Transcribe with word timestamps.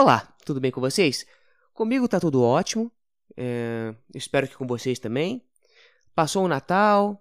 Olá, 0.00 0.32
tudo 0.44 0.60
bem 0.60 0.70
com 0.70 0.80
vocês? 0.80 1.26
Comigo 1.74 2.06
tá 2.06 2.20
tudo 2.20 2.40
ótimo. 2.40 2.88
É, 3.36 3.92
espero 4.14 4.46
que 4.46 4.54
com 4.54 4.64
vocês 4.64 5.00
também. 5.00 5.44
Passou 6.14 6.44
o 6.44 6.48
Natal. 6.48 7.20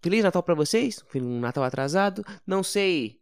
Feliz 0.00 0.22
Natal 0.22 0.40
para 0.44 0.54
vocês. 0.54 1.04
Um 1.16 1.40
Natal 1.40 1.64
atrasado. 1.64 2.24
Não 2.46 2.62
sei 2.62 3.20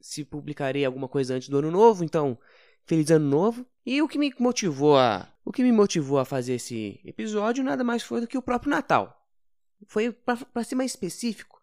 se 0.00 0.24
publicarei 0.24 0.84
alguma 0.84 1.06
coisa 1.06 1.36
antes 1.36 1.48
do 1.48 1.56
Ano 1.58 1.70
Novo, 1.70 2.02
então 2.02 2.36
feliz 2.84 3.12
Ano 3.12 3.28
Novo. 3.28 3.64
E 3.86 4.02
o 4.02 4.08
que 4.08 4.18
me 4.18 4.34
motivou 4.40 4.98
a, 4.98 5.32
o 5.44 5.52
que 5.52 5.62
me 5.62 5.70
motivou 5.70 6.18
a 6.18 6.24
fazer 6.24 6.54
esse 6.54 7.00
episódio 7.04 7.62
nada 7.62 7.84
mais 7.84 8.02
foi 8.02 8.20
do 8.20 8.26
que 8.26 8.36
o 8.36 8.42
próprio 8.42 8.72
Natal. 8.72 9.24
Foi 9.86 10.10
para 10.10 10.64
ser 10.64 10.74
mais 10.74 10.90
específico. 10.90 11.60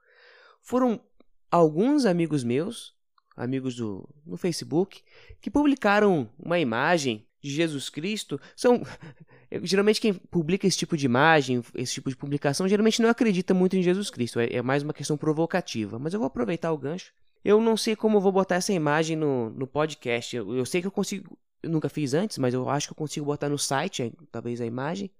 Foram 0.61 1.03
alguns 1.51 2.05
amigos 2.05 2.41
meus 2.41 2.95
amigos 3.35 3.75
do, 3.75 4.07
no 4.25 4.37
Facebook, 4.37 5.01
que 5.39 5.49
publicaram 5.49 6.29
uma 6.37 6.59
imagem 6.59 7.25
de 7.41 7.49
Jesus 7.49 7.89
Cristo. 7.89 8.39
São 8.55 8.81
geralmente 9.63 9.99
quem 9.99 10.13
publica 10.13 10.67
esse 10.67 10.77
tipo 10.77 10.95
de 10.95 11.05
imagem, 11.05 11.63
esse 11.75 11.93
tipo 11.93 12.09
de 12.09 12.15
publicação, 12.15 12.67
geralmente 12.67 13.01
não 13.01 13.09
acredita 13.09 13.53
muito 13.53 13.75
em 13.75 13.81
Jesus 13.81 14.09
Cristo. 14.09 14.39
É, 14.39 14.53
é 14.53 14.61
mais 14.61 14.83
uma 14.83 14.93
questão 14.93 15.17
provocativa. 15.17 15.97
Mas 15.97 16.13
eu 16.13 16.19
vou 16.19 16.27
aproveitar 16.27 16.71
o 16.71 16.77
gancho. 16.77 17.11
Eu 17.43 17.59
não 17.59 17.75
sei 17.75 17.95
como 17.95 18.17
eu 18.17 18.21
vou 18.21 18.31
botar 18.31 18.55
essa 18.55 18.71
imagem 18.71 19.17
no, 19.17 19.49
no 19.49 19.65
podcast. 19.65 20.35
Eu, 20.35 20.55
eu 20.55 20.65
sei 20.65 20.81
que 20.81 20.87
eu 20.87 20.91
consigo. 20.91 21.37
Eu 21.63 21.69
nunca 21.69 21.89
fiz 21.89 22.13
antes, 22.13 22.37
mas 22.37 22.53
eu 22.53 22.67
acho 22.69 22.87
que 22.87 22.93
eu 22.93 22.97
consigo 22.97 23.25
botar 23.25 23.49
no 23.49 23.57
site, 23.57 24.13
talvez 24.31 24.61
a 24.61 24.65
imagem. 24.65 25.11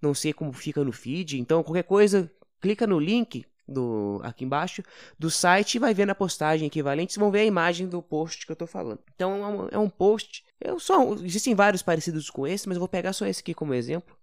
Não 0.00 0.14
sei 0.14 0.32
como 0.32 0.52
fica 0.52 0.82
no 0.84 0.92
feed. 0.92 1.38
Então, 1.38 1.62
qualquer 1.62 1.84
coisa, 1.84 2.30
clica 2.60 2.86
no 2.86 2.98
link 2.98 3.44
do 3.68 4.20
aqui 4.22 4.44
embaixo 4.44 4.82
do 5.18 5.30
site 5.30 5.74
e 5.74 5.78
vai 5.78 5.92
ver 5.92 6.06
na 6.06 6.14
postagem 6.14 6.66
equivalente, 6.66 7.12
vocês 7.12 7.20
vão 7.20 7.30
ver 7.30 7.40
a 7.40 7.44
imagem 7.44 7.86
do 7.86 8.02
post 8.02 8.46
que 8.46 8.50
eu 8.50 8.54
estou 8.54 8.66
falando. 8.66 9.00
Então 9.14 9.44
é 9.44 9.46
um, 9.46 9.68
é 9.72 9.78
um 9.78 9.90
post, 9.90 10.44
eu 10.60 10.80
só 10.80 11.14
existem 11.16 11.54
vários 11.54 11.82
parecidos 11.82 12.30
com 12.30 12.46
esse, 12.46 12.66
mas 12.66 12.76
eu 12.76 12.80
vou 12.80 12.88
pegar 12.88 13.12
só 13.12 13.26
esse 13.26 13.40
aqui 13.40 13.52
como 13.52 13.74
exemplo. 13.74 14.16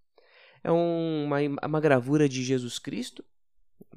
É 0.64 0.72
um, 0.72 1.26
uma, 1.26 1.38
uma 1.68 1.80
gravura 1.80 2.28
de 2.28 2.44
Jesus 2.44 2.80
Cristo, 2.80 3.24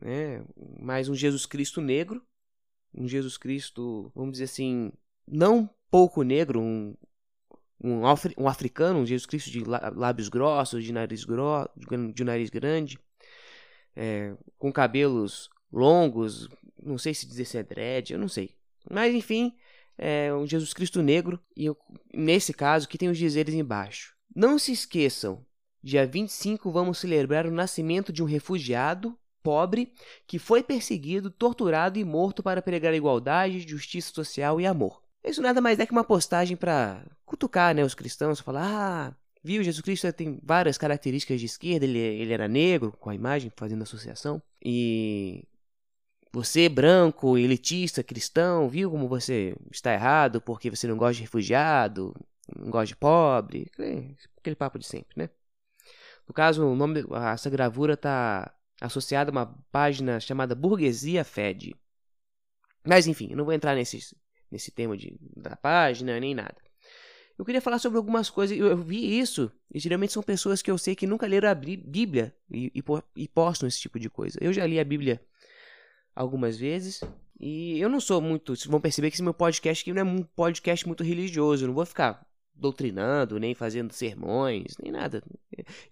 né? 0.03 0.45
mais 0.79 1.09
um 1.09 1.15
Jesus 1.15 1.47
Cristo 1.47 1.81
negro, 1.81 2.23
um 2.95 3.09
Jesus 3.09 3.39
Cristo, 3.39 4.13
vamos 4.15 4.33
dizer 4.33 4.45
assim, 4.45 4.93
não 5.27 5.69
pouco 5.91 6.23
negro, 6.23 6.61
um, 6.61 6.95
um, 7.83 8.07
africano, 8.47 8.99
um 8.99 9.07
Jesus 9.07 9.25
Cristo 9.25 9.51
de 9.51 9.65
lábios 9.65 10.29
grossos, 10.29 10.85
de 10.85 10.93
nariz, 10.93 11.25
grosso, 11.25 11.71
de 12.15 12.25
nariz 12.25 12.51
grande, 12.51 12.99
é, 13.99 14.33
com 14.57 14.73
cabelos 14.73 15.51
longos, 15.73 16.49
não 16.81 16.97
sei 16.97 17.13
se 17.13 17.27
dizer 17.27 17.45
se 17.45 17.59
é 17.59 17.63
dread, 17.65 18.13
eu 18.13 18.19
não 18.19 18.29
sei. 18.29 18.55
Mas 18.89 19.13
enfim, 19.13 19.53
é 19.99 20.33
um 20.33 20.47
Jesus 20.47 20.73
Cristo 20.73 21.03
negro, 21.03 21.41
e 21.57 21.67
eu, 21.67 21.77
nesse 22.15 22.55
caso 22.55 22.89
que 22.89 22.97
tem 22.97 23.09
os 23.09 23.19
dizeres 23.19 23.55
embaixo. 23.55 24.15
Não 24.35 24.57
se 24.57 24.71
esqueçam, 24.71 25.45
dia 25.83 26.07
25 26.07 26.71
vamos 26.71 26.99
celebrar 26.99 27.45
o 27.45 27.51
nascimento 27.51 28.13
de 28.13 28.23
um 28.23 28.27
refugiado 28.27 29.19
pobre 29.43 29.93
que 30.27 30.39
foi 30.39 30.63
perseguido, 30.63 31.31
torturado 31.31 31.99
e 31.99 32.05
morto 32.05 32.41
para 32.43 32.63
pregar 32.63 32.95
igualdade, 32.95 33.67
justiça 33.69 34.13
social 34.15 34.61
e 34.61 34.67
amor. 34.67 35.03
Isso 35.25 35.43
nada 35.43 35.61
mais 35.61 35.81
é 35.81 35.87
que 35.87 35.93
uma 35.93 36.05
postagem 36.05 36.57
para 36.57 37.05
cutucar 37.27 37.75
né, 37.75 37.83
os 37.83 37.95
cristãos, 37.95 38.39
falar: 38.39 38.65
ah, 38.65 39.17
Viu? 39.43 39.63
Jesus 39.63 39.83
Cristo 39.83 40.13
tem 40.13 40.41
várias 40.43 40.77
características 40.77 41.41
de 41.41 41.47
esquerda, 41.47 41.85
ele, 41.85 41.99
ele 41.99 42.33
era 42.33 42.49
negro, 42.49 42.93
com 42.93 43.11
a 43.11 43.15
imagem, 43.15 43.53
fazendo 43.57 43.83
associação. 43.83 44.43
E 44.65 45.45
você, 46.33 46.69
branco, 46.69 47.39
elitista, 47.39 48.03
cristão, 48.03 48.69
viu 48.69 48.91
como 48.91 49.09
você 49.09 49.57
está 49.71 49.93
errado 49.93 50.41
porque 50.41 50.71
você 50.71 50.87
não 50.87 50.97
gosta 50.97 51.15
de 51.15 51.23
refugiado, 51.23 52.15
não 52.57 52.71
gosta 52.71 52.87
de 52.87 52.97
pobre, 52.97 53.71
aquele 54.37 54.57
papo 54.57 54.79
de 54.79 54.87
sempre, 54.87 55.15
né? 55.17 55.31
No 56.27 56.35
caso, 56.35 56.67
o 56.67 56.77
nome 56.77 57.05
essa 57.33 57.49
gravura 57.49 57.95
está 57.95 58.55
associada 58.81 59.31
a 59.31 59.33
uma 59.33 59.47
página 59.73 60.21
chamada 60.21 60.55
Burguesia 60.55 61.25
Fed. 61.25 61.75
Mas 62.87 63.07
enfim, 63.07 63.35
não 63.35 63.45
vou 63.45 63.55
entrar 63.55 63.75
nesse, 63.75 64.15
nesse 64.51 64.71
tema 64.71 64.97
de, 64.97 65.17
da 65.37 65.57
página 65.57 66.19
nem 66.21 66.35
nada. 66.35 66.57
Eu 67.39 67.45
queria 67.45 67.61
falar 67.61 67.79
sobre 67.79 67.97
algumas 67.97 68.29
coisas. 68.29 68.59
Eu, 68.59 68.77
vi 68.77 69.19
isso, 69.19 69.51
e 69.73 69.79
geralmente 69.79 70.13
são 70.13 70.23
pessoas 70.23 70.61
que 70.61 70.71
eu 70.71 70.77
sei 70.77 70.97
que 70.97 71.07
nunca 71.07 71.27
leram 71.27 71.49
a 71.49 71.55
Bíblia 71.55 72.35
e, 72.51 72.73
e, 72.75 72.83
e 73.17 73.29
postam 73.29 73.69
esse 73.69 73.79
tipo 73.79 73.99
de 73.99 74.11
coisa. 74.11 74.37
Eu 74.41 74.53
já 74.53 74.67
li 74.67 74.81
a 74.81 74.85
Bíblia 74.85 75.21
algumas 76.15 76.59
vezes. 76.59 77.01
E 77.39 77.79
eu 77.79 77.89
não 77.89 78.01
sou 78.01 78.21
muito. 78.21 78.57
Vocês 78.57 78.67
vão 78.67 78.81
perceber 78.81 79.11
que 79.11 79.15
esse 79.15 79.23
meu 79.23 79.33
podcast 79.33 79.83
aqui 79.83 79.93
não 79.93 80.01
é 80.01 80.05
um 80.05 80.23
podcast 80.25 80.85
muito 80.85 81.05
religioso. 81.05 81.63
Eu 81.63 81.69
não 81.69 81.75
vou 81.75 81.87
ficar 81.87 82.27
doutrinando, 82.59 83.39
nem 83.39 83.55
fazendo 83.55 83.93
sermões, 83.93 84.77
nem 84.83 84.91
nada. 84.91 85.23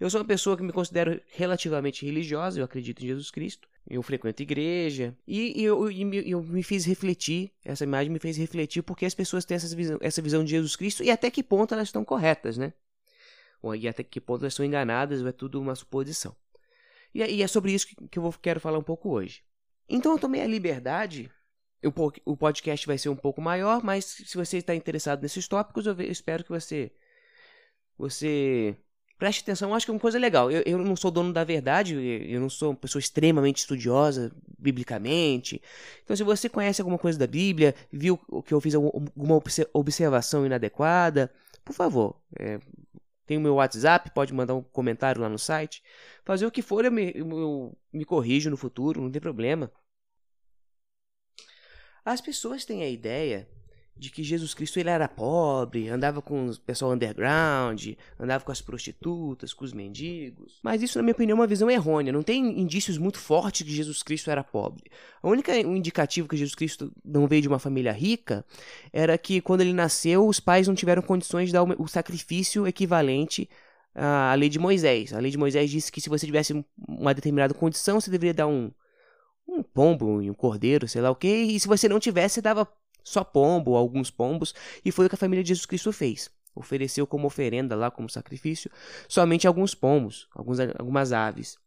Eu 0.00 0.10
sou 0.10 0.20
uma 0.20 0.26
pessoa 0.26 0.56
que 0.56 0.62
me 0.62 0.72
considero 0.72 1.20
relativamente 1.28 2.04
religiosa, 2.04 2.58
eu 2.58 2.64
acredito 2.64 3.02
em 3.02 3.06
Jesus 3.06 3.30
Cristo, 3.30 3.68
eu 3.88 4.02
frequento 4.02 4.42
igreja, 4.42 5.16
e, 5.26 5.62
eu, 5.62 5.90
e 5.90 6.30
eu, 6.30 6.42
me 6.42 6.62
fiz 6.62 6.84
refletir, 6.84 7.52
essa 7.64 7.84
imagem 7.84 8.12
me 8.12 8.18
fez 8.18 8.36
refletir 8.36 8.82
porque 8.82 9.06
as 9.06 9.14
pessoas 9.14 9.44
têm 9.44 9.54
essa 9.54 9.74
visão, 9.74 9.98
essa 10.00 10.20
visão 10.20 10.42
de 10.42 10.50
Jesus 10.50 10.74
Cristo 10.74 11.04
e 11.04 11.10
até 11.10 11.30
que 11.30 11.42
ponto 11.42 11.72
elas 11.72 11.88
estão 11.88 12.04
corretas, 12.04 12.58
né? 12.58 12.72
E 13.78 13.88
até 13.88 14.02
que 14.02 14.20
ponto 14.20 14.42
elas 14.42 14.52
estão 14.52 14.64
enganadas, 14.64 15.22
ou 15.22 15.28
é 15.28 15.32
tudo 15.32 15.60
uma 15.60 15.74
suposição. 15.74 16.36
E, 17.14 17.20
e 17.20 17.42
é 17.42 17.46
sobre 17.46 17.72
isso 17.72 17.86
que, 18.10 18.18
eu 18.18 18.32
quero 18.40 18.60
falar 18.60 18.78
um 18.78 18.82
pouco 18.82 19.10
hoje. 19.10 19.42
Então 19.88 20.12
eu 20.12 20.18
tomei 20.18 20.40
a 20.40 20.46
liberdade 20.46 21.30
o 22.24 22.36
podcast 22.36 22.86
vai 22.86 22.98
ser 22.98 23.08
um 23.08 23.16
pouco 23.16 23.40
maior, 23.40 23.82
mas 23.82 24.04
se 24.04 24.36
você 24.36 24.58
está 24.58 24.74
interessado 24.74 25.22
nesses 25.22 25.46
tópicos, 25.48 25.86
eu 25.86 26.00
espero 26.00 26.44
que 26.44 26.50
você 26.50 26.90
você 27.98 28.76
preste 29.18 29.42
atenção. 29.42 29.70
Eu 29.70 29.74
acho 29.74 29.86
que 29.86 29.90
é 29.90 29.94
uma 29.94 30.00
coisa 30.00 30.18
legal. 30.18 30.50
Eu, 30.50 30.62
eu 30.66 30.78
não 30.78 30.96
sou 30.96 31.10
dono 31.10 31.32
da 31.32 31.44
verdade, 31.44 31.94
eu 31.94 32.40
não 32.40 32.48
sou 32.48 32.70
uma 32.70 32.76
pessoa 32.76 33.00
extremamente 33.00 33.58
estudiosa 33.58 34.32
biblicamente. 34.58 35.62
Então, 36.04 36.16
se 36.16 36.22
você 36.22 36.48
conhece 36.48 36.80
alguma 36.80 36.98
coisa 36.98 37.18
da 37.18 37.26
Bíblia, 37.26 37.74
viu 37.90 38.18
que 38.44 38.52
eu 38.52 38.60
fiz 38.60 38.74
alguma 38.74 39.42
observação 39.72 40.44
inadequada, 40.44 41.32
por 41.64 41.72
favor, 41.72 42.20
é, 42.38 42.60
tem 43.26 43.36
o 43.36 43.40
meu 43.40 43.54
WhatsApp, 43.54 44.10
pode 44.12 44.32
mandar 44.32 44.54
um 44.54 44.62
comentário 44.62 45.20
lá 45.20 45.28
no 45.28 45.38
site. 45.38 45.82
Fazer 46.24 46.46
o 46.46 46.50
que 46.50 46.62
for, 46.62 46.84
eu 46.84 46.92
me, 46.92 47.12
eu 47.14 47.76
me 47.92 48.04
corrijo 48.04 48.50
no 48.50 48.56
futuro, 48.56 49.00
não 49.00 49.10
tem 49.10 49.20
problema. 49.20 49.70
As 52.06 52.20
pessoas 52.20 52.64
têm 52.64 52.84
a 52.84 52.88
ideia 52.88 53.48
de 53.96 54.10
que 54.10 54.22
Jesus 54.22 54.54
Cristo 54.54 54.78
ele 54.78 54.90
era 54.90 55.08
pobre, 55.08 55.88
andava 55.88 56.22
com 56.22 56.46
o 56.46 56.60
pessoal 56.60 56.92
underground, 56.92 57.94
andava 58.16 58.44
com 58.44 58.52
as 58.52 58.60
prostitutas, 58.60 59.52
com 59.52 59.64
os 59.64 59.72
mendigos. 59.72 60.60
Mas 60.62 60.82
isso, 60.82 60.98
na 60.98 61.02
minha 61.02 61.14
opinião, 61.14 61.36
é 61.36 61.40
uma 61.40 61.46
visão 61.48 61.68
errônea. 61.68 62.12
Não 62.12 62.22
tem 62.22 62.60
indícios 62.60 62.96
muito 62.96 63.18
fortes 63.18 63.66
que 63.66 63.72
Jesus 63.72 64.04
Cristo 64.04 64.30
era 64.30 64.44
pobre. 64.44 64.84
A 65.20 65.28
única 65.28 65.58
indicativo 65.58 66.28
que 66.28 66.36
Jesus 66.36 66.54
Cristo 66.54 66.92
não 67.04 67.26
veio 67.26 67.42
de 67.42 67.48
uma 67.48 67.58
família 67.58 67.90
rica 67.90 68.44
era 68.92 69.18
que 69.18 69.40
quando 69.40 69.62
ele 69.62 69.72
nasceu, 69.72 70.28
os 70.28 70.38
pais 70.38 70.68
não 70.68 70.76
tiveram 70.76 71.02
condições 71.02 71.48
de 71.48 71.54
dar 71.54 71.64
o 71.64 71.88
sacrifício 71.88 72.68
equivalente 72.68 73.50
à 73.92 74.32
lei 74.34 74.48
de 74.48 74.60
Moisés. 74.60 75.12
A 75.12 75.18
lei 75.18 75.32
de 75.32 75.38
Moisés 75.38 75.68
disse 75.68 75.90
que 75.90 76.00
se 76.00 76.08
você 76.08 76.24
tivesse 76.24 76.64
uma 76.86 77.12
determinada 77.12 77.52
condição, 77.52 78.00
você 78.00 78.12
deveria 78.12 78.34
dar 78.34 78.46
um 78.46 78.70
um 79.46 79.62
pombo 79.62 80.20
e 80.20 80.30
um 80.30 80.34
cordeiro, 80.34 80.88
sei 80.88 81.00
lá 81.00 81.10
o 81.10 81.16
que, 81.16 81.28
e 81.28 81.60
se 81.60 81.68
você 81.68 81.88
não 81.88 82.00
tivesse, 82.00 82.42
dava 82.42 82.68
só 83.02 83.22
pombo, 83.22 83.76
alguns 83.76 84.10
pombos, 84.10 84.54
e 84.84 84.90
foi 84.90 85.06
o 85.06 85.08
que 85.08 85.14
a 85.14 85.18
família 85.18 85.42
de 85.42 85.48
Jesus 85.48 85.66
Cristo 85.66 85.92
fez. 85.92 86.30
Ofereceu 86.54 87.06
como 87.06 87.26
oferenda 87.26 87.76
lá, 87.76 87.90
como 87.90 88.08
sacrifício, 88.08 88.70
somente 89.08 89.46
alguns 89.46 89.74
pombos, 89.74 90.28
alguns, 90.34 90.58
algumas 90.60 91.12
aves. 91.12 91.58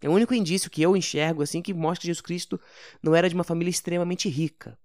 É 0.00 0.08
o 0.08 0.12
único 0.12 0.34
indício 0.34 0.70
que 0.70 0.82
eu 0.82 0.96
enxergo 0.96 1.42
assim 1.42 1.60
que 1.60 1.74
mostra 1.74 2.02
que 2.02 2.06
Jesus 2.06 2.20
Cristo 2.20 2.60
não 3.02 3.14
era 3.14 3.28
de 3.28 3.34
uma 3.34 3.44
família 3.44 3.70
extremamente 3.70 4.28
rica. 4.28 4.78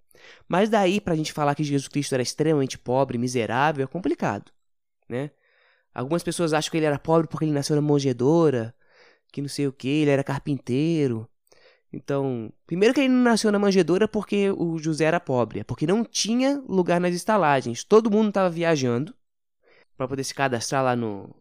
Mas 0.47 0.69
daí 0.69 0.99
para 0.99 1.13
a 1.13 1.17
gente 1.17 1.31
falar 1.31 1.55
que 1.55 1.63
Jesus 1.63 1.87
Cristo 1.87 2.13
era 2.13 2.23
extremamente 2.23 2.77
pobre, 2.77 3.17
miserável, 3.17 3.83
é 3.83 3.87
complicado, 3.87 4.51
né? 5.07 5.31
Algumas 5.93 6.23
pessoas 6.23 6.51
acham 6.51 6.71
que 6.71 6.77
ele 6.77 6.85
era 6.85 6.99
pobre 6.99 7.27
porque 7.27 7.45
ele 7.45 7.53
nasceu 7.53 7.75
na 7.75 7.81
manjedoura, 7.81 8.75
que 9.31 9.41
não 9.41 9.47
sei 9.47 9.67
o 9.67 9.73
que, 9.73 9.87
ele 9.87 10.11
era 10.11 10.23
carpinteiro. 10.23 11.29
Então, 11.95 12.51
primeiro 12.67 12.93
que 12.93 12.99
ele 12.99 13.07
não 13.07 13.23
nasceu 13.23 13.49
na 13.53 13.57
manjedoura 13.57 14.05
porque 14.05 14.51
o 14.51 14.77
José 14.77 15.05
era 15.05 15.17
pobre, 15.17 15.61
é 15.61 15.63
porque 15.63 15.87
não 15.87 16.03
tinha 16.03 16.61
lugar 16.67 16.99
nas 16.99 17.15
estalagens. 17.15 17.85
Todo 17.85 18.11
mundo 18.11 18.27
estava 18.27 18.49
viajando 18.49 19.15
para 19.95 20.05
poder 20.05 20.25
se 20.25 20.33
cadastrar 20.33 20.83
lá 20.83 20.93
no, 20.93 21.33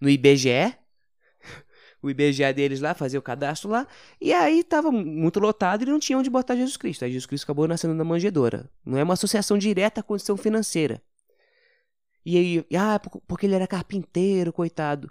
no 0.00 0.08
IBGE. 0.08 0.74
O 2.00 2.08
IBGE 2.08 2.52
deles 2.52 2.80
lá, 2.80 2.94
fazer 2.94 3.18
o 3.18 3.22
cadastro 3.22 3.68
lá. 3.68 3.84
E 4.20 4.32
aí 4.32 4.60
estava 4.60 4.92
muito 4.92 5.40
lotado 5.40 5.82
e 5.82 5.86
não 5.86 5.98
tinha 5.98 6.16
onde 6.16 6.30
botar 6.30 6.54
Jesus 6.54 6.76
Cristo. 6.76 7.04
Aí 7.04 7.10
Jesus 7.10 7.26
Cristo 7.26 7.42
acabou 7.42 7.66
nascendo 7.66 7.92
na 7.92 8.04
manjedoura. 8.04 8.70
Não 8.86 8.96
é 8.96 9.02
uma 9.02 9.14
associação 9.14 9.58
direta 9.58 9.98
à 9.98 10.02
condição 10.04 10.36
financeira. 10.36 11.02
E 12.24 12.36
aí, 12.36 12.66
ah, 12.76 13.00
porque 13.26 13.46
ele 13.46 13.56
era 13.56 13.66
carpinteiro, 13.66 14.52
coitado. 14.52 15.10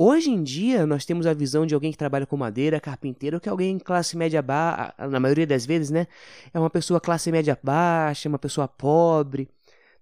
Hoje 0.00 0.30
em 0.30 0.44
dia, 0.44 0.86
nós 0.86 1.04
temos 1.04 1.26
a 1.26 1.34
visão 1.34 1.66
de 1.66 1.74
alguém 1.74 1.90
que 1.90 1.98
trabalha 1.98 2.24
com 2.24 2.36
madeira, 2.36 2.78
carpinteiro, 2.78 3.40
que 3.40 3.48
é 3.48 3.50
alguém 3.50 3.80
classe 3.80 4.16
média 4.16 4.40
baixa, 4.40 4.94
na 5.08 5.18
maioria 5.18 5.44
das 5.44 5.66
vezes, 5.66 5.90
né? 5.90 6.06
É 6.54 6.58
uma 6.58 6.70
pessoa 6.70 7.00
classe 7.00 7.32
média 7.32 7.58
baixa, 7.60 8.28
uma 8.28 8.38
pessoa 8.38 8.68
pobre. 8.68 9.48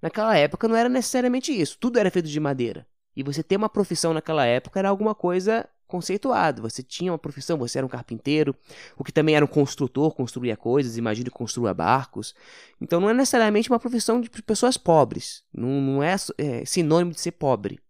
naquela 0.02 0.36
época 0.36 0.68
não 0.68 0.76
era 0.76 0.88
necessariamente 0.88 1.50
isso. 1.50 1.78
Tudo 1.78 1.98
era 1.98 2.10
feito 2.10 2.28
de 2.28 2.38
madeira. 2.38 2.86
E 3.16 3.22
você 3.22 3.42
ter 3.42 3.56
uma 3.56 3.70
profissão 3.70 4.12
naquela 4.12 4.44
época 4.44 4.78
era 4.78 4.90
alguma 4.90 5.14
coisa 5.14 5.66
conceituado. 5.86 6.60
Você 6.62 6.82
tinha 6.82 7.12
uma 7.12 7.18
profissão, 7.18 7.56
você 7.56 7.78
era 7.78 7.86
um 7.86 7.88
carpinteiro, 7.88 8.54
o 8.98 9.04
que 9.04 9.12
também 9.12 9.34
era 9.34 9.44
um 9.44 9.48
construtor, 9.48 10.14
construía 10.14 10.58
coisas, 10.58 10.98
imagine 10.98 11.30
construa 11.30 11.72
barcos. 11.72 12.34
Então 12.80 13.00
não 13.00 13.08
é 13.08 13.14
necessariamente 13.14 13.70
uma 13.70 13.80
profissão 13.80 14.20
de 14.20 14.28
pessoas 14.42 14.76
pobres. 14.76 15.42
Não, 15.54 15.80
não 15.80 16.02
é, 16.02 16.16
é 16.36 16.64
sinônimo 16.66 17.12
de 17.12 17.20
ser 17.20 17.32
pobre. 17.32 17.80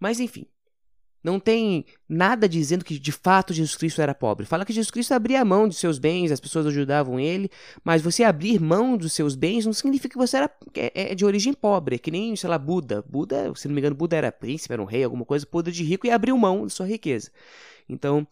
Mas 0.00 0.20
enfim, 0.20 0.46
não 1.26 1.40
tem 1.40 1.84
nada 2.08 2.48
dizendo 2.48 2.84
que 2.84 2.96
de 3.00 3.10
fato 3.10 3.52
Jesus 3.52 3.74
Cristo 3.74 4.00
era 4.00 4.14
pobre. 4.14 4.46
Fala 4.46 4.64
que 4.64 4.72
Jesus 4.72 4.92
Cristo 4.92 5.12
abria 5.12 5.44
mão 5.44 5.66
de 5.66 5.74
seus 5.74 5.98
bens, 5.98 6.30
as 6.30 6.38
pessoas 6.38 6.66
ajudavam 6.66 7.18
ele, 7.18 7.50
mas 7.82 8.00
você 8.00 8.22
abrir 8.22 8.60
mão 8.60 8.96
dos 8.96 9.12
seus 9.12 9.34
bens 9.34 9.66
não 9.66 9.72
significa 9.72 10.08
que 10.08 10.16
você 10.16 10.36
era 10.36 10.50
é, 10.76 11.10
é 11.10 11.14
de 11.16 11.24
origem 11.24 11.52
pobre, 11.52 11.96
é 11.96 11.98
que 11.98 12.12
nem, 12.12 12.36
sei 12.36 12.48
lá, 12.48 12.56
Buda. 12.56 13.04
Buda, 13.08 13.52
se 13.56 13.66
não 13.66 13.74
me 13.74 13.80
engano, 13.80 13.96
Buda 13.96 14.14
era 14.16 14.30
príncipe, 14.30 14.72
era 14.72 14.80
um 14.80 14.84
rei, 14.84 15.02
alguma 15.02 15.24
coisa, 15.24 15.44
podre 15.44 15.72
de 15.72 15.82
rico 15.82 16.06
e 16.06 16.10
abriu 16.12 16.38
mão 16.38 16.64
de 16.64 16.72
sua 16.72 16.86
riqueza. 16.86 17.32
Então, 17.88 18.24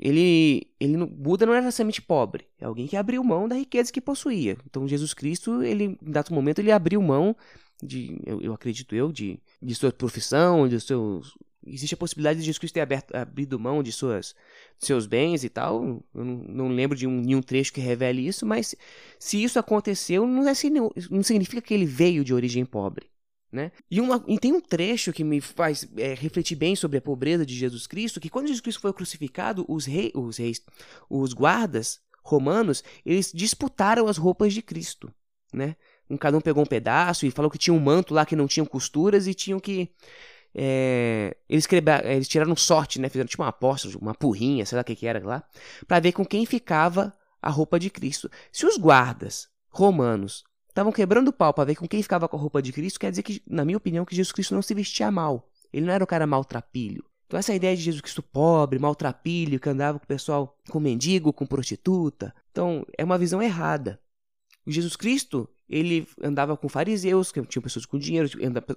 ele, 0.00 0.66
ele 0.80 1.06
Buda 1.06 1.46
não 1.46 1.52
era 1.52 1.62
necessariamente 1.62 2.02
pobre, 2.02 2.44
é 2.60 2.64
alguém 2.64 2.88
que 2.88 2.96
abriu 2.96 3.22
mão 3.22 3.46
da 3.46 3.54
riqueza 3.54 3.92
que 3.92 4.00
possuía. 4.00 4.56
Então, 4.66 4.88
Jesus 4.88 5.14
Cristo, 5.14 5.62
ele, 5.62 5.96
em 6.02 6.10
dado 6.10 6.34
momento, 6.34 6.58
ele 6.58 6.72
abriu 6.72 7.00
mão 7.00 7.36
de, 7.80 8.20
eu, 8.26 8.40
eu 8.40 8.52
acredito 8.52 8.96
eu, 8.96 9.12
de, 9.12 9.40
de 9.62 9.74
sua 9.76 9.92
profissão, 9.92 10.66
de 10.66 10.80
seus 10.80 11.38
existe 11.72 11.94
a 11.94 11.98
possibilidade 11.98 12.40
de 12.40 12.46
Jesus 12.46 12.72
ter 12.72 12.80
aberto, 12.80 13.14
abrido 13.14 13.58
mão 13.58 13.82
de 13.82 13.92
suas, 13.92 14.34
seus 14.78 15.06
bens 15.06 15.44
e 15.44 15.48
tal. 15.48 16.02
Eu 16.14 16.24
não, 16.24 16.36
não 16.36 16.68
lembro 16.68 16.96
de 16.96 17.06
um, 17.06 17.20
nenhum 17.20 17.42
trecho 17.42 17.72
que 17.72 17.80
revele 17.80 18.26
isso, 18.26 18.44
mas 18.46 18.74
se 19.18 19.42
isso 19.42 19.58
aconteceu, 19.58 20.26
não, 20.26 20.48
é, 20.48 20.52
não 21.10 21.22
significa 21.22 21.62
que 21.62 21.74
ele 21.74 21.86
veio 21.86 22.24
de 22.24 22.34
origem 22.34 22.64
pobre. 22.64 23.06
Né? 23.50 23.72
E, 23.90 23.98
uma, 24.00 24.22
e 24.28 24.38
tem 24.38 24.52
um 24.52 24.60
trecho 24.60 25.12
que 25.12 25.24
me 25.24 25.40
faz 25.40 25.88
é, 25.96 26.12
refletir 26.12 26.54
bem 26.54 26.76
sobre 26.76 26.98
a 26.98 27.00
pobreza 27.02 27.46
de 27.46 27.54
Jesus 27.54 27.86
Cristo, 27.86 28.20
que 28.20 28.28
quando 28.28 28.46
Jesus 28.46 28.60
Cristo 28.60 28.82
foi 28.82 28.92
crucificado, 28.92 29.64
os, 29.66 29.86
rei, 29.86 30.12
os 30.14 30.36
reis, 30.36 30.60
os 31.08 31.32
guardas 31.32 32.00
romanos, 32.22 32.84
eles 33.06 33.32
disputaram 33.32 34.06
as 34.06 34.18
roupas 34.18 34.52
de 34.52 34.60
Cristo, 34.60 35.10
né? 35.52 35.76
Um, 36.10 36.16
cada 36.16 36.36
um 36.36 36.40
pegou 36.40 36.62
um 36.62 36.66
pedaço 36.66 37.26
e 37.26 37.30
falou 37.30 37.50
que 37.50 37.58
tinha 37.58 37.74
um 37.74 37.80
manto 37.80 38.14
lá 38.14 38.24
que 38.24 38.36
não 38.36 38.46
tinha 38.46 38.64
costuras 38.64 39.26
e 39.26 39.34
tinham 39.34 39.60
que 39.60 39.90
é, 40.54 41.36
eles, 41.48 41.66
eles 42.04 42.28
tiraram 42.28 42.56
sorte, 42.56 43.00
né? 43.00 43.08
Fizeram 43.08 43.28
tipo 43.28 43.42
uma 43.42 43.48
aposta, 43.48 43.88
uma 43.98 44.14
porrinha, 44.14 44.64
sei 44.66 44.76
lá 44.76 44.82
o 44.82 44.84
que, 44.84 44.96
que 44.96 45.06
era 45.06 45.24
lá, 45.24 45.42
para 45.86 46.00
ver 46.00 46.12
com 46.12 46.24
quem 46.24 46.44
ficava 46.46 47.12
a 47.40 47.50
roupa 47.50 47.78
de 47.78 47.90
Cristo. 47.90 48.30
Se 48.52 48.66
os 48.66 48.76
guardas 48.76 49.48
romanos 49.70 50.44
estavam 50.68 50.92
quebrando 50.92 51.28
o 51.28 51.32
pau 51.32 51.52
para 51.52 51.64
ver 51.64 51.76
com 51.76 51.86
quem 51.86 52.02
ficava 52.02 52.28
com 52.28 52.36
a 52.36 52.40
roupa 52.40 52.62
de 52.62 52.72
Cristo, 52.72 53.00
quer 53.00 53.10
dizer 53.10 53.22
que, 53.22 53.42
na 53.46 53.64
minha 53.64 53.76
opinião, 53.76 54.04
que 54.04 54.14
Jesus 54.14 54.32
Cristo 54.32 54.54
não 54.54 54.62
se 54.62 54.74
vestia 54.74 55.10
mal. 55.10 55.48
Ele 55.72 55.86
não 55.86 55.92
era 55.92 56.02
o 56.02 56.06
cara 56.06 56.26
maltrapilho. 56.26 57.04
Então 57.26 57.38
essa 57.38 57.54
ideia 57.54 57.76
de 57.76 57.82
Jesus 57.82 58.00
Cristo 58.00 58.22
pobre, 58.22 58.78
maltrapilho, 58.78 59.60
que 59.60 59.68
andava 59.68 59.98
com 59.98 60.04
o 60.04 60.08
pessoal 60.08 60.56
com 60.70 60.80
mendigo, 60.80 61.32
com 61.32 61.44
prostituta, 61.44 62.34
então 62.50 62.86
é 62.96 63.04
uma 63.04 63.18
visão 63.18 63.42
errada. 63.42 64.00
Jesus 64.70 64.96
Cristo, 64.96 65.48
ele 65.68 66.06
andava 66.22 66.56
com 66.56 66.68
fariseus, 66.68 67.30
que 67.30 67.40
tinham 67.46 67.62
pessoas 67.62 67.86
com 67.86 67.98
dinheiro, 67.98 68.28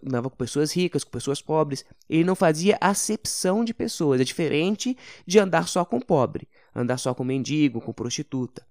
andava 0.05 0.29
com 0.29 0.35
pessoas 0.35 0.71
ricas, 0.73 1.03
com 1.03 1.11
pessoas 1.11 1.41
pobres. 1.41 1.85
Ele 2.09 2.23
não 2.23 2.35
fazia 2.35 2.77
acepção 2.81 3.63
de 3.63 3.73
pessoas. 3.73 4.21
É 4.21 4.23
diferente 4.23 4.97
de 5.25 5.39
andar 5.39 5.67
só 5.67 5.85
com 5.85 5.99
pobre, 5.99 6.47
andar 6.75 6.97
só 6.97 7.13
com 7.13 7.23
mendigo, 7.23 7.81
com 7.81 7.93
prostituta. 7.93 8.65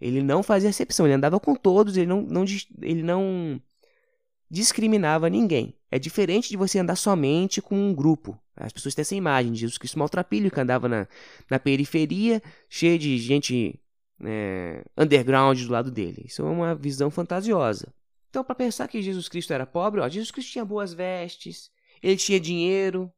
Ele 0.00 0.22
não 0.22 0.42
fazia 0.42 0.68
acepção, 0.68 1.06
ele 1.06 1.14
andava 1.14 1.40
com 1.40 1.54
todos, 1.54 1.96
ele 1.96 2.06
não, 2.06 2.20
não, 2.22 2.44
ele 2.82 3.02
não 3.02 3.60
discriminava 4.50 5.30
ninguém. 5.30 5.74
É 5.90 5.98
diferente 5.98 6.48
de 6.48 6.56
você 6.56 6.78
andar 6.78 6.96
somente 6.96 7.62
com 7.62 7.76
um 7.76 7.94
grupo. 7.94 8.38
As 8.56 8.72
pessoas 8.72 8.94
têm 8.94 9.02
essa 9.02 9.14
imagem 9.14 9.52
de 9.52 9.60
Jesus 9.60 9.78
Cristo 9.78 9.98
maltrapilho, 9.98 10.50
que 10.50 10.60
andava 10.60 10.88
na, 10.88 11.06
na 11.50 11.58
periferia, 11.58 12.42
cheio 12.68 12.98
de 12.98 13.18
gente 13.18 13.78
é, 14.24 14.84
underground 14.96 15.60
do 15.62 15.72
lado 15.72 15.90
dele. 15.90 16.24
Isso 16.26 16.42
é 16.42 16.44
uma 16.44 16.74
visão 16.74 17.10
fantasiosa. 17.10 17.92
Então, 18.30 18.44
para 18.44 18.54
pensar 18.54 18.88
que 18.88 19.02
Jesus 19.02 19.28
Cristo 19.28 19.52
era 19.52 19.66
pobre, 19.66 20.00
ó, 20.00 20.08
Jesus 20.08 20.30
Cristo 20.30 20.52
tinha 20.52 20.64
boas 20.64 20.92
vestes, 20.92 21.70
ele 22.02 22.16
tinha 22.16 22.38
dinheiro, 22.38 23.10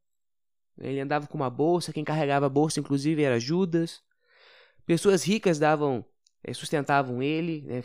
ele 0.80 1.00
andava 1.00 1.26
com 1.26 1.36
uma 1.36 1.50
bolsa, 1.50 1.92
quem 1.92 2.04
carregava 2.04 2.46
a 2.46 2.50
bolsa, 2.50 2.78
inclusive, 2.80 3.22
era 3.22 3.40
Judas. 3.40 4.00
Pessoas 4.86 5.24
ricas 5.24 5.58
davam, 5.58 6.04
é, 6.42 6.52
sustentavam 6.54 7.22
ele, 7.22 7.62
né, 7.62 7.82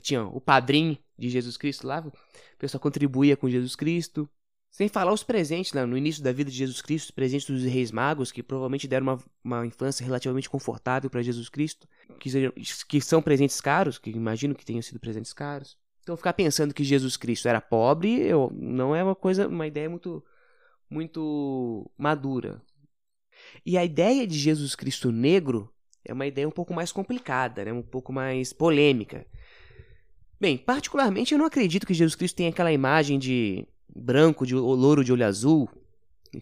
tinha 0.00 0.24
o 0.24 0.40
padrinho 0.40 0.98
de 1.16 1.28
Jesus 1.28 1.56
Cristo 1.56 1.86
lá, 1.86 2.00
o 2.00 2.12
pessoal 2.58 2.80
contribuía 2.80 3.36
com 3.36 3.48
Jesus 3.48 3.76
Cristo. 3.76 4.28
Sem 4.70 4.88
falar 4.88 5.12
os 5.12 5.22
presentes 5.22 5.72
né, 5.72 5.84
no 5.84 5.96
início 5.96 6.22
da 6.22 6.32
vida 6.32 6.50
de 6.50 6.56
Jesus 6.56 6.80
Cristo, 6.80 7.06
os 7.06 7.10
presentes 7.10 7.46
dos 7.46 7.64
reis 7.64 7.90
magos, 7.90 8.30
que 8.30 8.42
provavelmente 8.42 8.86
deram 8.86 9.06
uma, 9.06 9.18
uma 9.42 9.66
infância 9.66 10.04
relativamente 10.04 10.48
confortável 10.48 11.08
para 11.10 11.22
Jesus 11.22 11.48
Cristo, 11.48 11.88
que, 12.20 12.30
que 12.86 13.00
são 13.00 13.22
presentes 13.22 13.60
caros, 13.60 13.98
que 13.98 14.10
imagino 14.10 14.54
que 14.54 14.64
tenham 14.64 14.82
sido 14.82 15.00
presentes 15.00 15.32
caros. 15.32 15.76
Então 16.02 16.16
ficar 16.16 16.32
pensando 16.32 16.72
que 16.72 16.84
Jesus 16.84 17.16
Cristo 17.16 17.48
era 17.48 17.60
pobre 17.60 18.20
eu, 18.20 18.50
não 18.54 18.94
é 18.94 19.02
uma 19.02 19.14
coisa, 19.14 19.48
uma 19.48 19.66
ideia 19.66 19.90
muito, 19.90 20.24
muito 20.88 21.90
madura. 21.98 22.62
E 23.64 23.76
a 23.76 23.84
ideia 23.84 24.26
de 24.26 24.38
Jesus 24.38 24.74
Cristo 24.74 25.12
negro 25.12 25.72
é 26.04 26.12
uma 26.12 26.26
ideia 26.26 26.48
um 26.48 26.52
pouco 26.52 26.72
mais 26.72 26.92
complicada, 26.92 27.64
né? 27.64 27.72
um 27.72 27.82
pouco 27.82 28.12
mais 28.12 28.52
polêmica. 28.52 29.26
Bem, 30.40 30.56
particularmente 30.56 31.32
eu 31.32 31.38
não 31.38 31.46
acredito 31.46 31.86
que 31.86 31.92
Jesus 31.92 32.14
Cristo 32.14 32.36
tenha 32.36 32.50
aquela 32.50 32.72
imagem 32.72 33.18
de 33.18 33.66
branco, 33.98 34.46
de 34.46 34.54
louro 34.54 35.04
de 35.04 35.12
olho 35.12 35.26
azul. 35.26 35.68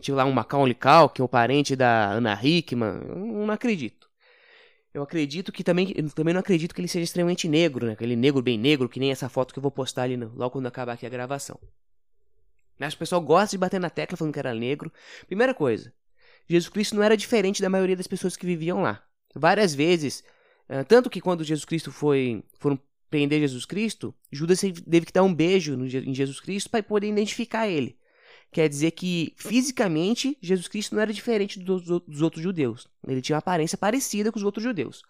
Tinha 0.00 0.16
lá 0.16 0.24
um 0.24 0.32
Macaulay 0.32 0.74
Culkin, 0.74 1.22
o 1.22 1.28
parente 1.28 1.76
da 1.76 2.10
Ana 2.10 2.38
Hickman. 2.42 3.00
Eu 3.08 3.46
não 3.46 3.50
acredito. 3.54 4.08
Eu 4.92 5.02
acredito 5.02 5.52
que 5.52 5.62
também, 5.62 5.92
também 6.14 6.32
não 6.32 6.40
acredito 6.40 6.74
que 6.74 6.80
ele 6.80 6.88
seja 6.88 7.04
extremamente 7.04 7.46
negro, 7.46 7.86
né? 7.86 7.92
Aquele 7.92 8.16
negro 8.16 8.42
bem 8.42 8.58
negro, 8.58 8.88
que 8.88 8.98
nem 8.98 9.10
essa 9.10 9.28
foto 9.28 9.52
que 9.52 9.58
eu 9.58 9.62
vou 9.62 9.70
postar 9.70 10.04
ali 10.04 10.16
no, 10.16 10.32
logo 10.34 10.52
quando 10.52 10.66
acabar 10.66 10.94
aqui 10.94 11.04
a 11.04 11.10
gravação. 11.10 11.60
Mas 12.78 12.94
o 12.94 12.98
pessoal 12.98 13.20
gosta 13.20 13.50
de 13.50 13.58
bater 13.58 13.78
na 13.78 13.90
tecla 13.90 14.16
falando 14.16 14.32
que 14.32 14.38
era 14.38 14.54
negro. 14.54 14.90
Primeira 15.26 15.54
coisa, 15.54 15.92
Jesus 16.48 16.70
Cristo 16.70 16.96
não 16.96 17.02
era 17.02 17.16
diferente 17.16 17.60
da 17.60 17.68
maioria 17.68 17.96
das 17.96 18.06
pessoas 18.06 18.36
que 18.36 18.46
viviam 18.46 18.80
lá. 18.80 19.02
Várias 19.34 19.74
vezes, 19.74 20.24
eh, 20.68 20.84
tanto 20.84 21.10
que 21.10 21.20
quando 21.20 21.44
Jesus 21.44 21.64
Cristo 21.64 21.92
foi 21.92 22.42
foram 22.58 22.78
prender 23.10 23.40
Jesus 23.40 23.64
Cristo, 23.64 24.14
Judas 24.30 24.60
teve 24.60 25.06
que 25.06 25.12
dar 25.12 25.22
um 25.22 25.34
beijo 25.34 25.74
em 25.74 26.14
Jesus 26.14 26.40
Cristo 26.40 26.70
para 26.70 26.82
poder 26.82 27.08
identificar 27.08 27.68
ele. 27.68 27.98
Quer 28.52 28.68
dizer 28.68 28.92
que 28.92 29.34
fisicamente 29.36 30.38
Jesus 30.40 30.68
Cristo 30.68 30.94
não 30.94 31.02
era 31.02 31.12
diferente 31.12 31.58
dos, 31.58 31.90
outros 32.22 32.42
judeus. 32.42 32.88
Ele 33.06 33.20
tinha 33.20 33.34
uma 33.34 33.40
aparência 33.40 33.76
parecida 33.76 34.32
com 34.32 34.38
os 34.38 34.44
outros 34.44 34.64
judeus. 34.64 35.02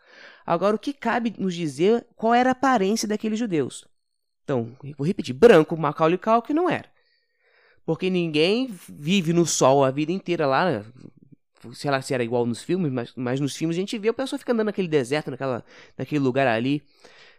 Agora, 0.45 0.75
o 0.75 0.79
que 0.79 0.93
cabe 0.93 1.35
nos 1.39 1.55
dizer 1.55 2.07
qual 2.17 2.35
era 2.35 2.51
a 2.51 2.53
aparência 2.53 3.07
daqueles 3.07 3.39
judeus? 3.39 3.87
Então, 4.43 4.77
vou 4.97 5.07
repetir: 5.07 5.35
branco, 5.35 5.77
Macaulay 5.77 6.19
Culkin 6.19 6.55
não 6.55 6.69
era. 6.69 6.91
Porque 7.85 8.11
ninguém 8.11 8.75
vive 8.89 9.33
no 9.33 9.47
sol 9.47 9.85
a 9.85 9.91
vida 9.91 10.11
inteira 10.11 10.47
lá. 10.47 10.85
Sei 11.73 11.91
lá 11.91 12.03
se 12.03 12.15
era 12.15 12.25
igual 12.25 12.47
nos 12.47 12.63
filmes, 12.63 12.93
mas, 12.93 13.13
mas 13.17 13.41
nos 13.41 13.57
filmes 13.57 13.77
a 13.77 13.81
gente 13.81 13.99
vê 13.99 14.11
o 14.11 14.15
pessoal 14.15 14.39
fica 14.39 14.53
andando 14.53 14.67
naquele 14.67 14.89
deserto, 14.89 15.31
naquela, 15.31 15.65
naquele 15.97 16.21
lugar 16.21 16.47
ali 16.47 16.83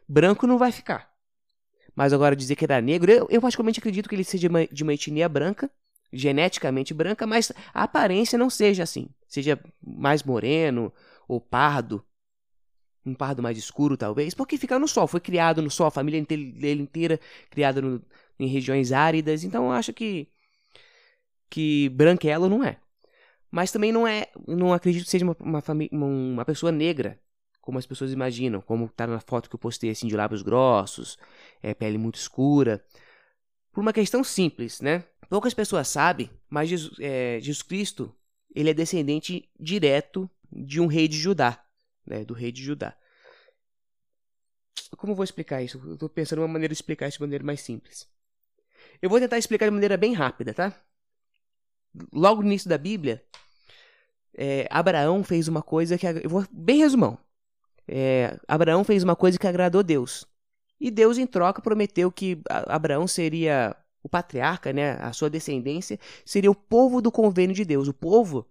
branco 0.08 0.48
não 0.48 0.58
vai 0.58 0.72
ficar. 0.72 1.12
Mas 1.96 2.14
agora 2.14 2.36
dizer 2.36 2.56
que 2.56 2.64
era 2.64 2.80
negro, 2.80 3.12
eu, 3.12 3.28
eu 3.30 3.42
acredito 3.44 4.08
que 4.08 4.16
ele 4.16 4.24
seja 4.24 4.42
de 4.42 4.48
uma, 4.48 4.68
de 4.68 4.84
uma 4.84 4.94
etnia 4.94 5.28
branca, 5.28 5.70
geneticamente 6.14 6.94
branca, 6.94 7.26
mas 7.26 7.52
a 7.74 7.84
aparência 7.84 8.38
não 8.38 8.50
seja 8.50 8.84
assim. 8.84 9.10
Seja 9.28 9.60
mais 9.82 10.24
moreno 10.24 10.94
ou 11.28 11.42
pardo. 11.42 12.06
Um 13.06 13.16
pardo 13.16 13.42
mais 13.42 13.58
escuro, 13.58 13.98
talvez, 13.98 14.34
porque 14.34 14.58
fica 14.58 14.78
no 14.78 14.88
sol, 14.88 15.08
foi 15.08 15.20
criado 15.20 15.62
no 15.62 15.72
sol, 15.72 15.88
a 15.88 15.92
família 15.92 16.22
dele 16.24 16.82
inteira 16.82 17.20
criada 17.50 17.82
no, 17.82 18.04
em 18.38 18.48
regiões 18.48 18.92
áridas, 18.92 19.44
então 19.44 19.66
eu 19.66 19.72
acho 19.72 19.94
que 19.94 20.28
que 21.50 21.90
branquelo 21.90 22.50
não 22.50 22.64
é. 22.64 22.78
Mas 23.50 23.72
também 23.72 23.92
não 23.92 24.06
é, 24.06 24.28
não 24.46 24.74
acredito 24.74 25.06
que 25.06 25.10
seja 25.10 25.26
uma, 25.26 25.36
uma, 25.40 25.64
uma 25.92 26.46
pessoa 26.46 26.72
negra 26.72 27.18
como 27.68 27.78
as 27.78 27.86
pessoas 27.86 28.14
imaginam, 28.14 28.62
como 28.62 28.86
está 28.86 29.06
na 29.06 29.20
foto 29.20 29.50
que 29.50 29.56
eu 29.56 29.60
postei 29.60 29.90
assim 29.90 30.08
de 30.08 30.16
lábios 30.16 30.42
grossos, 30.42 31.18
é, 31.62 31.74
pele 31.74 31.98
muito 31.98 32.16
escura. 32.16 32.82
Por 33.74 33.82
uma 33.82 33.92
questão 33.92 34.24
simples, 34.24 34.80
né? 34.80 35.04
Poucas 35.30 35.54
pessoas 35.54 35.90
sabem, 35.90 36.30
mas 36.50 36.70
Jesus, 36.70 36.98
é, 36.98 37.38
Jesus 37.42 37.62
Cristo 37.62 38.16
ele 38.56 38.70
é 38.70 38.74
descendente 38.74 39.52
direto 39.60 40.32
de 40.50 40.80
um 40.80 40.88
rei 40.88 41.10
de 41.10 41.18
Judá, 41.18 41.62
né? 42.06 42.24
Do 42.24 42.34
rei 42.34 42.54
de 42.54 42.64
Judá. 42.64 42.96
Como 44.96 45.14
vou 45.14 45.26
explicar 45.26 45.62
isso? 45.62 45.78
Eu 45.86 45.96
estou 45.96 46.08
pensando 46.08 46.40
uma 46.40 46.48
maneira 46.48 46.74
de 46.74 46.78
explicar 46.78 47.10
isso 47.10 47.18
de 47.18 47.24
maneira 47.24 47.44
mais 47.44 47.60
simples. 47.60 48.08
Eu 49.02 49.10
vou 49.10 49.20
tentar 49.20 49.38
explicar 49.38 49.66
de 49.66 49.72
maneira 49.72 49.98
bem 49.98 50.14
rápida, 50.14 50.54
tá? 50.54 50.74
Logo 52.14 52.42
no 52.42 52.48
início 52.48 52.70
da 52.70 52.78
Bíblia, 52.78 53.22
é, 54.34 54.70
Abraão 54.72 55.22
fez 55.22 55.50
uma 55.50 55.62
coisa 55.62 55.98
que. 55.98 56.08
Eu 56.08 56.30
vou 56.30 56.46
bem 56.50 56.78
resumão 56.78 57.27
é, 57.88 58.38
Abraão 58.48 58.84
fez 58.84 59.04
uma 59.04 59.16
coisa 59.16 59.40
que 59.40 59.48
agradou 59.48 59.84
Deus. 59.84 60.26
E 60.80 60.92
Deus, 60.92 61.18
em 61.18 61.26
troca, 61.26 61.62
prometeu 61.62 62.12
que 62.12 62.40
Abraão 62.48 63.08
seria 63.08 63.76
o 64.04 64.10
patriarca, 64.10 64.72
né, 64.72 64.94
a 65.02 65.12
sua 65.12 65.30
descendência, 65.30 66.00
seria 66.26 66.52
o 66.52 66.56
povo 66.56 67.02
do 67.02 67.12
convênio 67.12 67.56
de 67.56 67.66
Deus, 67.66 67.88
o 67.88 67.94
povo 67.94 68.48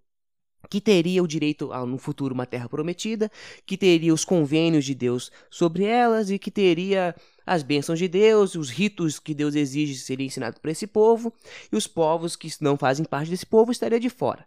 que 0.69 0.81
teria 0.81 1.23
o 1.23 1.28
direito 1.28 1.73
a, 1.73 1.87
no 1.87 1.99
futuro, 1.99 2.35
uma 2.35 2.47
terra 2.47 2.69
prometida, 2.69 3.31
que 3.64 3.76
teria 3.76 4.12
os 4.12 4.25
convênios 4.25 4.85
de 4.85 4.95
Deus 4.95 5.31
sobre 5.49 5.85
elas 5.85 6.31
e 6.31 6.38
que 6.38 6.50
teria 6.50 7.14
as 7.47 7.62
bênçãos 7.62 7.99
de 7.99 8.09
Deus, 8.09 8.57
os 8.57 8.69
ritos 8.69 9.21
que 9.21 9.33
Deus 9.33 9.55
exige 9.55 9.95
seriam 9.95 10.26
ensinados 10.26 10.59
para 10.59 10.73
esse 10.73 10.87
povo, 10.87 11.33
e 11.73 11.76
os 11.76 11.87
povos 11.87 12.35
que 12.35 12.50
não 12.61 12.76
fazem 12.76 13.05
parte 13.05 13.31
desse 13.31 13.47
povo 13.47 13.71
estariam 13.71 14.00
de 14.00 14.11
fora. 14.11 14.47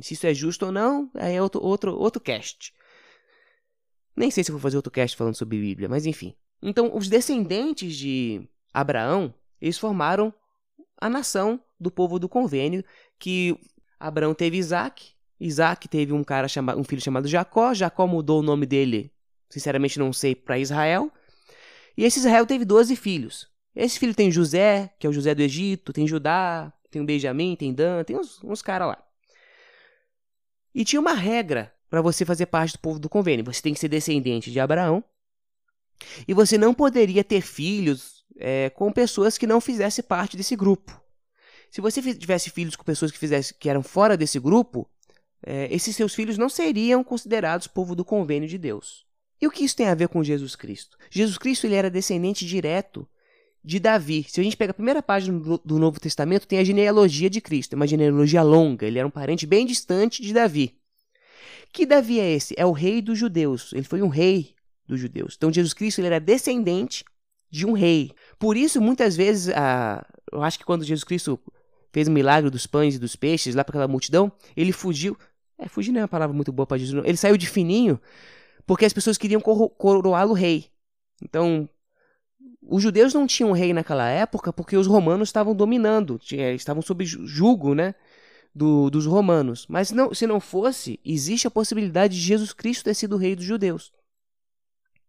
Se 0.00 0.14
isso 0.14 0.26
é 0.26 0.34
justo 0.34 0.66
ou 0.66 0.72
não, 0.72 1.10
é 1.14 1.40
outro, 1.40 1.62
outro, 1.62 1.96
outro 1.96 2.20
cast. 2.20 2.74
Nem 4.18 4.32
sei 4.32 4.42
se 4.42 4.50
vou 4.50 4.60
fazer 4.60 4.76
outro 4.76 4.90
cast 4.90 5.16
falando 5.16 5.36
sobre 5.36 5.60
Bíblia, 5.60 5.88
mas 5.88 6.04
enfim. 6.04 6.34
Então, 6.60 6.90
os 6.96 7.08
descendentes 7.08 7.96
de 7.96 8.42
Abraão, 8.74 9.32
eles 9.60 9.78
formaram 9.78 10.34
a 11.00 11.08
nação 11.08 11.60
do 11.78 11.88
povo 11.88 12.18
do 12.18 12.28
convênio, 12.28 12.84
que 13.16 13.56
Abraão 13.98 14.34
teve 14.34 14.56
Isaac, 14.56 15.10
Isaac 15.38 15.86
teve 15.86 16.12
um 16.12 16.24
cara 16.24 16.48
chamado, 16.48 16.80
um 16.80 16.82
filho 16.84 17.00
chamado 17.00 17.28
Jacó, 17.28 17.72
Jacó 17.72 18.08
mudou 18.08 18.40
o 18.40 18.42
nome 18.42 18.66
dele, 18.66 19.12
sinceramente 19.48 20.00
não 20.00 20.12
sei, 20.12 20.34
para 20.34 20.58
Israel. 20.58 21.12
E 21.96 22.02
esse 22.02 22.18
Israel 22.18 22.44
teve 22.44 22.64
12 22.64 22.96
filhos. 22.96 23.48
Esse 23.72 24.00
filho 24.00 24.16
tem 24.16 24.32
José, 24.32 24.92
que 24.98 25.06
é 25.06 25.10
o 25.10 25.12
José 25.12 25.32
do 25.32 25.42
Egito, 25.42 25.92
tem 25.92 26.08
Judá, 26.08 26.72
tem 26.90 27.00
o 27.00 27.04
Benjamim, 27.04 27.54
tem 27.54 27.72
Dan, 27.72 28.02
tem 28.02 28.16
uns, 28.16 28.42
uns 28.42 28.62
caras 28.62 28.88
lá. 28.88 29.04
E 30.74 30.84
tinha 30.84 30.98
uma 30.98 31.14
regra 31.14 31.72
para 31.90 32.02
você 32.02 32.24
fazer 32.24 32.46
parte 32.46 32.72
do 32.72 32.78
povo 32.78 32.98
do 32.98 33.08
convênio. 33.08 33.44
Você 33.44 33.62
tem 33.62 33.74
que 33.74 33.80
ser 33.80 33.88
descendente 33.88 34.50
de 34.50 34.60
Abraão. 34.60 35.02
E 36.26 36.34
você 36.34 36.56
não 36.56 36.72
poderia 36.72 37.24
ter 37.24 37.40
filhos 37.40 38.24
é, 38.38 38.70
com 38.70 38.92
pessoas 38.92 39.36
que 39.36 39.46
não 39.46 39.60
fizessem 39.60 40.04
parte 40.04 40.36
desse 40.36 40.54
grupo. 40.54 41.00
Se 41.70 41.80
você 41.80 42.00
tivesse 42.14 42.50
filhos 42.50 42.76
com 42.76 42.84
pessoas 42.84 43.10
que, 43.10 43.18
fizesse, 43.18 43.52
que 43.54 43.68
eram 43.68 43.82
fora 43.82 44.16
desse 44.16 44.38
grupo, 44.38 44.88
é, 45.44 45.72
esses 45.74 45.94
seus 45.94 46.14
filhos 46.14 46.38
não 46.38 46.48
seriam 46.48 47.04
considerados 47.04 47.66
povo 47.66 47.94
do 47.94 48.04
convênio 48.04 48.48
de 48.48 48.58
Deus. 48.58 49.06
E 49.40 49.46
o 49.46 49.50
que 49.50 49.64
isso 49.64 49.76
tem 49.76 49.88
a 49.88 49.94
ver 49.94 50.08
com 50.08 50.22
Jesus 50.24 50.56
Cristo? 50.56 50.96
Jesus 51.10 51.38
Cristo 51.38 51.66
ele 51.66 51.74
era 51.74 51.90
descendente 51.90 52.46
direto 52.46 53.08
de 53.62 53.78
Davi. 53.78 54.24
Se 54.28 54.40
a 54.40 54.44
gente 54.44 54.56
pega 54.56 54.70
a 54.70 54.74
primeira 54.74 55.02
página 55.02 55.38
do, 55.38 55.58
do 55.64 55.78
Novo 55.78 56.00
Testamento, 56.00 56.46
tem 56.46 56.58
a 56.58 56.64
genealogia 56.64 57.28
de 57.28 57.40
Cristo, 57.40 57.74
é 57.74 57.76
uma 57.76 57.86
genealogia 57.86 58.42
longa. 58.42 58.86
Ele 58.86 58.98
era 58.98 59.06
um 59.06 59.10
parente 59.10 59.46
bem 59.46 59.66
distante 59.66 60.22
de 60.22 60.32
Davi. 60.32 60.77
Que 61.72 61.86
Davi 61.86 62.20
é 62.20 62.30
esse? 62.30 62.54
É 62.56 62.64
o 62.64 62.72
rei 62.72 63.00
dos 63.02 63.18
judeus. 63.18 63.72
Ele 63.72 63.84
foi 63.84 64.02
um 64.02 64.08
rei 64.08 64.54
dos 64.86 65.00
judeus. 65.00 65.34
Então 65.36 65.52
Jesus 65.52 65.74
Cristo 65.74 66.00
ele 66.00 66.08
era 66.08 66.18
descendente 66.18 67.04
de 67.50 67.66
um 67.66 67.72
rei. 67.72 68.12
Por 68.38 68.56
isso, 68.56 68.80
muitas 68.80 69.16
vezes, 69.16 69.48
a... 69.54 70.04
eu 70.32 70.42
acho 70.42 70.58
que 70.58 70.64
quando 70.64 70.84
Jesus 70.84 71.04
Cristo 71.04 71.38
fez 71.92 72.08
o 72.08 72.10
milagre 72.10 72.50
dos 72.50 72.66
pães 72.66 72.94
e 72.94 72.98
dos 72.98 73.16
peixes 73.16 73.54
lá 73.54 73.64
para 73.64 73.72
aquela 73.72 73.88
multidão, 73.88 74.30
ele 74.56 74.72
fugiu. 74.72 75.16
É, 75.58 75.66
fugir 75.68 75.92
não 75.92 76.00
é 76.00 76.02
uma 76.02 76.08
palavra 76.08 76.34
muito 76.34 76.52
boa 76.52 76.66
para 76.66 76.78
Jesus. 76.78 76.94
Não. 76.94 77.04
Ele 77.04 77.16
saiu 77.16 77.36
de 77.36 77.48
fininho 77.48 78.00
porque 78.66 78.84
as 78.84 78.92
pessoas 78.92 79.16
queriam 79.16 79.40
coroá-lo 79.40 80.34
rei. 80.34 80.66
Então, 81.22 81.68
os 82.62 82.82
judeus 82.82 83.14
não 83.14 83.26
tinham 83.26 83.50
rei 83.52 83.72
naquela 83.72 84.08
época 84.08 84.52
porque 84.52 84.76
os 84.76 84.86
romanos 84.86 85.30
estavam 85.30 85.54
dominando, 85.54 86.20
estavam 86.54 86.82
sob 86.82 87.04
julgo, 87.04 87.74
né? 87.74 87.94
Do, 88.58 88.90
dos 88.90 89.06
romanos. 89.06 89.66
Mas 89.68 89.92
não, 89.92 90.12
se 90.12 90.26
não 90.26 90.40
fosse, 90.40 90.98
existe 91.04 91.46
a 91.46 91.50
possibilidade 91.50 92.16
de 92.16 92.20
Jesus 92.20 92.52
Cristo 92.52 92.84
ter 92.84 92.94
sido 92.94 93.16
rei 93.16 93.36
dos 93.36 93.44
judeus. 93.44 93.92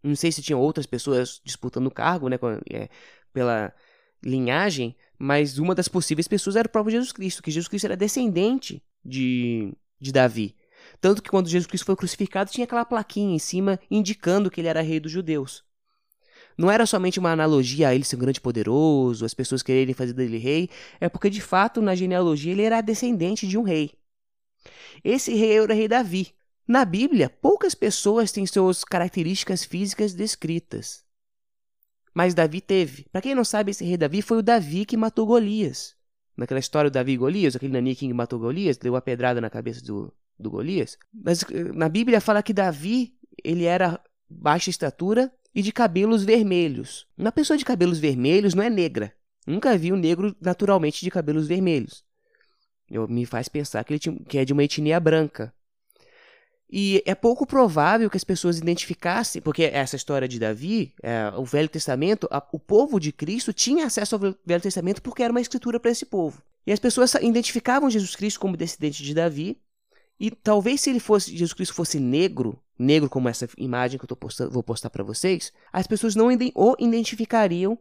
Não 0.03 0.15
sei 0.15 0.31
se 0.31 0.43
tinham 0.43 0.61
outras 0.61 0.85
pessoas 0.85 1.41
disputando 1.43 1.87
o 1.87 1.91
cargo, 1.91 2.29
né? 2.29 2.37
É, 2.69 2.89
pela 3.33 3.73
linhagem, 4.23 4.95
mas 5.17 5.57
uma 5.57 5.73
das 5.73 5.87
possíveis 5.87 6.27
pessoas 6.27 6.55
era 6.55 6.67
o 6.67 6.71
próprio 6.71 6.91
Jesus 6.91 7.11
Cristo, 7.11 7.41
que 7.41 7.49
Jesus 7.51 7.67
Cristo 7.67 7.85
era 7.85 7.97
descendente 7.97 8.83
de, 9.03 9.73
de 9.99 10.11
Davi. 10.11 10.55
Tanto 11.01 11.21
que 11.21 11.29
quando 11.29 11.49
Jesus 11.49 11.67
Cristo 11.67 11.85
foi 11.85 11.95
crucificado, 11.95 12.51
tinha 12.51 12.65
aquela 12.65 12.85
plaquinha 12.85 13.35
em 13.35 13.39
cima 13.39 13.79
indicando 13.89 14.51
que 14.51 14.61
ele 14.61 14.67
era 14.67 14.81
rei 14.81 14.99
dos 14.99 15.11
judeus. 15.11 15.63
Não 16.59 16.69
era 16.69 16.85
somente 16.85 17.19
uma 17.19 17.31
analogia 17.31 17.87
a 17.87 17.95
ele 17.95 18.03
ser 18.03 18.17
um 18.17 18.19
grande 18.19 18.41
poderoso, 18.41 19.23
as 19.23 19.33
pessoas 19.33 19.63
quererem 19.63 19.93
fazer 19.93 20.11
dele 20.11 20.37
rei, 20.37 20.69
é 20.99 21.07
porque 21.07 21.29
de 21.29 21.39
fato 21.39 21.81
na 21.81 21.95
genealogia 21.95 22.51
ele 22.51 22.63
era 22.63 22.81
descendente 22.81 23.47
de 23.47 23.57
um 23.57 23.61
rei. 23.61 23.93
Esse 25.01 25.33
rei 25.33 25.53
era 25.53 25.71
o 25.71 25.73
rei 25.73 25.87
Davi. 25.87 26.33
Na 26.67 26.83
Bíblia, 26.83 27.29
poucas 27.29 27.73
pessoas 27.73 28.33
têm 28.33 28.45
suas 28.45 28.83
características 28.83 29.63
físicas 29.63 30.13
descritas. 30.13 31.05
Mas 32.13 32.33
Davi 32.33 32.59
teve. 32.59 33.05
Para 33.09 33.21
quem 33.21 33.33
não 33.33 33.45
sabe, 33.45 33.71
esse 33.71 33.85
rei 33.85 33.95
Davi 33.95 34.21
foi 34.21 34.39
o 34.39 34.43
Davi 34.43 34.83
que 34.83 34.97
matou 34.97 35.25
Golias. 35.25 35.95
Naquela 36.35 36.59
história 36.59 36.89
do 36.89 36.93
Davi 36.93 37.13
e 37.13 37.17
Golias, 37.17 37.55
aquele 37.55 37.71
naniquinho 37.71 38.11
que 38.11 38.17
matou 38.17 38.37
Golias, 38.37 38.75
deu 38.75 38.91
uma 38.91 39.01
pedrada 39.01 39.39
na 39.39 39.49
cabeça 39.49 39.81
do, 39.81 40.13
do 40.37 40.51
Golias. 40.51 40.97
Mas 41.13 41.41
eh, 41.43 41.71
na 41.73 41.87
Bíblia 41.87 42.19
fala 42.19 42.43
que 42.43 42.51
Davi, 42.51 43.13
ele 43.45 43.63
era 43.63 43.97
baixa 44.29 44.69
estatura 44.69 45.31
e 45.53 45.61
de 45.61 45.71
cabelos 45.71 46.23
vermelhos. 46.23 47.07
Uma 47.17 47.31
pessoa 47.31 47.57
de 47.57 47.65
cabelos 47.65 47.99
vermelhos 47.99 48.53
não 48.53 48.63
é 48.63 48.69
negra. 48.69 49.13
Nunca 49.45 49.77
vi 49.77 49.91
um 49.91 49.97
negro 49.97 50.35
naturalmente 50.39 51.03
de 51.03 51.09
cabelos 51.09 51.47
vermelhos. 51.47 52.03
Eu, 52.89 53.07
me 53.07 53.25
faz 53.25 53.47
pensar 53.47 53.83
que 53.83 53.93
ele 53.93 53.99
tinha, 53.99 54.15
que 54.27 54.37
é 54.37 54.45
de 54.45 54.53
uma 54.53 54.63
etnia 54.63 54.99
branca. 54.99 55.53
E 56.71 57.01
é 57.05 57.15
pouco 57.15 57.47
provável 57.47 58.09
que 58.09 58.17
as 58.17 58.23
pessoas 58.23 58.59
identificassem, 58.59 59.41
porque 59.41 59.63
essa 59.63 59.95
história 59.95 60.27
de 60.27 60.37
Davi, 60.37 60.93
é, 61.01 61.31
o 61.35 61.43
Velho 61.43 61.67
Testamento, 61.67 62.27
a, 62.29 62.45
o 62.51 62.59
povo 62.59 62.99
de 62.99 63.11
Cristo 63.11 63.51
tinha 63.51 63.87
acesso 63.87 64.15
ao 64.15 64.21
Velho 64.21 64.61
Testamento 64.61 65.01
porque 65.01 65.23
era 65.23 65.33
uma 65.33 65.41
escritura 65.41 65.79
para 65.79 65.89
esse 65.89 66.05
povo. 66.05 66.43
E 66.67 66.71
as 66.71 66.79
pessoas 66.79 67.15
identificavam 67.15 67.89
Jesus 67.89 68.15
Cristo 68.15 68.39
como 68.39 68.55
descendente 68.55 69.01
de 69.01 69.15
Davi, 69.15 69.59
e 70.19 70.29
talvez 70.29 70.81
se 70.81 70.91
ele 70.91 70.99
fosse 70.99 71.31
Jesus 71.31 71.53
Cristo 71.53 71.73
fosse 71.73 71.99
negro, 71.99 72.61
negro 72.79 73.09
como 73.09 73.27
essa 73.27 73.47
imagem 73.57 73.99
que 73.99 74.11
eu 74.11 74.15
postando, 74.15 74.51
vou 74.51 74.63
postar 74.63 74.89
para 74.89 75.03
vocês, 75.03 75.51
as 75.71 75.85
pessoas 75.85 76.15
não 76.15 76.29
o 76.55 76.75
identificariam 76.79 77.77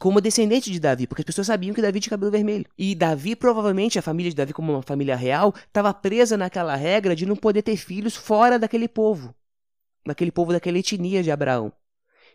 como 0.00 0.20
descendente 0.20 0.70
de 0.70 0.80
Davi, 0.80 1.06
porque 1.06 1.20
as 1.20 1.26
pessoas 1.26 1.48
sabiam 1.48 1.74
que 1.74 1.82
Davi 1.82 2.00
tinha 2.00 2.10
cabelo 2.10 2.30
vermelho. 2.30 2.64
E 2.78 2.94
Davi, 2.94 3.36
provavelmente, 3.36 3.98
a 3.98 4.02
família 4.02 4.30
de 4.30 4.36
Davi, 4.36 4.52
como 4.54 4.72
uma 4.72 4.80
família 4.82 5.16
real, 5.16 5.52
estava 5.66 5.92
presa 5.92 6.36
naquela 6.36 6.74
regra 6.76 7.14
de 7.14 7.26
não 7.26 7.36
poder 7.36 7.62
ter 7.62 7.76
filhos 7.76 8.16
fora 8.16 8.58
daquele 8.58 8.88
povo, 8.88 9.34
daquele 10.06 10.32
povo 10.32 10.52
daquela 10.52 10.78
etnia 10.78 11.22
de 11.22 11.30
Abraão. 11.30 11.72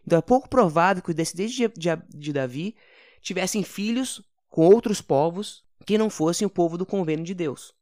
Então 0.05 0.19
é 0.19 0.21
pouco 0.21 0.47
provável 0.47 1.01
que 1.01 1.09
os 1.09 1.15
descendentes 1.15 1.55
de, 1.55 1.67
de, 1.69 1.89
de 2.09 2.33
Davi 2.33 2.75
tivessem 3.21 3.63
filhos 3.63 4.21
com 4.49 4.65
outros 4.65 5.01
povos 5.01 5.63
que 5.85 5.97
não 5.97 6.09
fossem 6.09 6.45
o 6.45 6.49
povo 6.49 6.77
do 6.77 6.85
convênio 6.85 7.25
de 7.25 7.33
Deus 7.33 7.76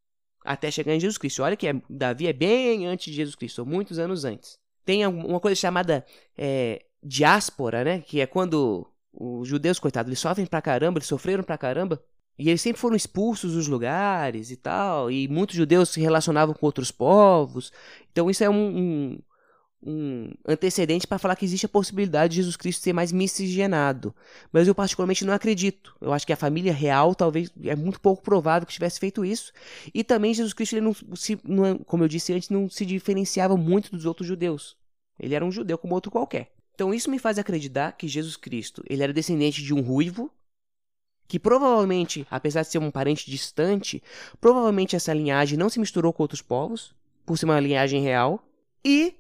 até 0.46 0.70
chegar 0.70 0.94
em 0.94 1.00
Jesus 1.00 1.18
Cristo. 1.18 1.44
Olha 1.44 1.56
que 1.56 1.68
é, 1.68 1.82
Davi 1.90 2.28
é 2.28 2.34
bem 2.34 2.86
antes 2.86 3.08
de 3.08 3.14
Jesus 3.14 3.36
Cristo, 3.36 3.66
muitos 3.66 4.00
anos 4.00 4.24
antes. 4.24 4.58
Tem 4.86 5.06
uma 5.06 5.40
coisa 5.40 5.56
chamada 5.60 6.06
é, 6.38 6.84
diáspora, 7.04 7.84
né? 7.84 8.02
Que 8.02 8.22
é 8.22 8.28
quando 8.28 8.88
os 9.12 9.48
judeus, 9.48 9.80
coitados, 9.80 10.10
eles 10.10 10.20
sofrem 10.20 10.46
pra 10.46 10.62
caramba, 10.62 11.00
eles 11.00 11.08
sofreram 11.08 11.44
pra 11.44 11.58
caramba. 11.58 12.02
E 12.38 12.50
eles 12.50 12.62
sempre 12.62 12.82
foram 12.82 12.96
expulsos 12.96 13.54
dos 13.54 13.68
lugares 13.68 14.52
e 14.52 14.58
tal. 14.58 15.10
E 15.10 15.28
muitos 15.28 15.56
judeus 15.56 15.90
se 15.90 16.02
relacionavam 16.02 16.54
com 16.54 16.66
outros 16.66 16.92
povos. 16.92 17.72
Então 18.12 18.30
isso 18.30 18.44
é 18.44 18.50
um, 18.50 18.78
um 18.78 19.20
um 19.86 20.32
antecedente 20.48 21.06
para 21.06 21.20
falar 21.20 21.36
que 21.36 21.46
existe 21.46 21.66
a 21.66 21.70
possibilidade 21.70 22.32
de 22.32 22.38
Jesus 22.38 22.56
Cristo 22.56 22.82
ser 22.82 22.94
mais 22.94 23.12
miscigenado. 23.12 24.16
Mas 24.52 24.68
eu 24.68 24.74
particularmente 24.74 25.24
não 25.24 25.34
acredito. 25.34 25.96
Eu 26.02 26.12
acho 26.12 26.26
que 26.26 26.34
a 26.34 26.38
família 26.38 26.74
real 26.74 27.14
talvez 27.14 27.52
é 27.64 27.76
muito 27.76 28.02
pouco 28.02 28.24
provável 28.24 28.66
que 28.66 28.74
tivesse 28.74 29.00
feito 29.00 29.24
isso. 29.24 29.54
E 29.94 30.04
também 30.04 30.34
Jesus 30.34 30.54
Cristo, 30.54 30.74
ele 30.74 30.86
não 30.86 30.96
se, 31.16 31.40
não, 31.44 31.78
como 31.78 32.04
eu 32.04 32.08
disse 32.08 32.34
antes, 32.34 32.50
não 32.50 32.70
se 32.70 32.86
diferenciava 32.86 33.56
muito 33.56 33.92
dos 33.92 34.06
outros 34.06 34.28
judeus. 34.28 34.76
Ele 35.20 35.36
era 35.36 35.46
um 35.46 35.52
judeu 35.52 35.78
como 35.78 35.94
outro 35.94 36.12
qualquer. 36.12 36.52
Então 36.74 36.94
isso 36.94 37.10
me 37.10 37.20
faz 37.20 37.38
acreditar 37.38 37.94
que 37.94 38.08
Jesus 38.08 38.36
Cristo, 38.36 38.84
ele 38.90 39.02
era 39.02 39.14
descendente 39.14 39.64
de 39.64 39.74
um 39.74 39.82
ruivo, 39.82 40.30
que 41.28 41.40
provavelmente, 41.40 42.28
apesar 42.30 42.62
de 42.62 42.68
ser 42.68 42.80
um 42.80 42.92
parente 42.92 43.30
distante, 43.30 44.04
provavelmente 44.42 44.96
essa 44.96 45.14
linhagem 45.14 45.58
não 45.58 45.70
se 45.70 45.80
misturou 45.80 46.12
com 46.12 46.24
outros 46.24 46.42
povos, 46.42 46.94
por 47.26 47.38
ser 47.38 47.46
uma 47.46 47.60
linhagem 47.60 48.02
real, 48.02 48.46
e 48.84 49.16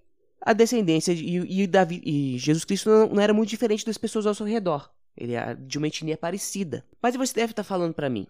a 0.45 0.53
descendência 0.53 1.15
de, 1.15 1.25
e, 1.25 1.63
e, 1.63 1.67
Davi, 1.67 1.99
e 2.05 2.37
Jesus 2.37 2.63
Cristo 2.63 2.87
não, 2.87 3.09
não, 3.09 3.21
era 3.21 3.33
muito 3.33 3.49
diferente 3.49 3.83
das 3.83 3.97
pessoas 3.97 4.27
ao 4.27 4.35
seu 4.35 4.45
redor. 4.45 4.91
Ele 5.17 5.33
é 5.33 5.55
de 5.55 5.79
uma 5.79 5.87
etnia 5.87 6.15
parecida. 6.15 6.85
Mas 7.01 7.15
você 7.15 7.33
deve 7.33 7.51
estar 7.51 7.63
falando 7.63 7.95
para 7.95 8.09
mim. 8.09 8.27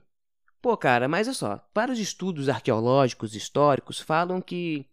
Pô, 0.61 0.77
cara, 0.77 1.09
mas 1.09 1.27
olha 1.27 1.33
só. 1.33 1.69
Vários 1.75 1.99
estudos 1.99 2.47
arqueológicos, 2.47 3.35
históricos, 3.35 3.99
falam 3.99 4.41
que. 4.41 4.85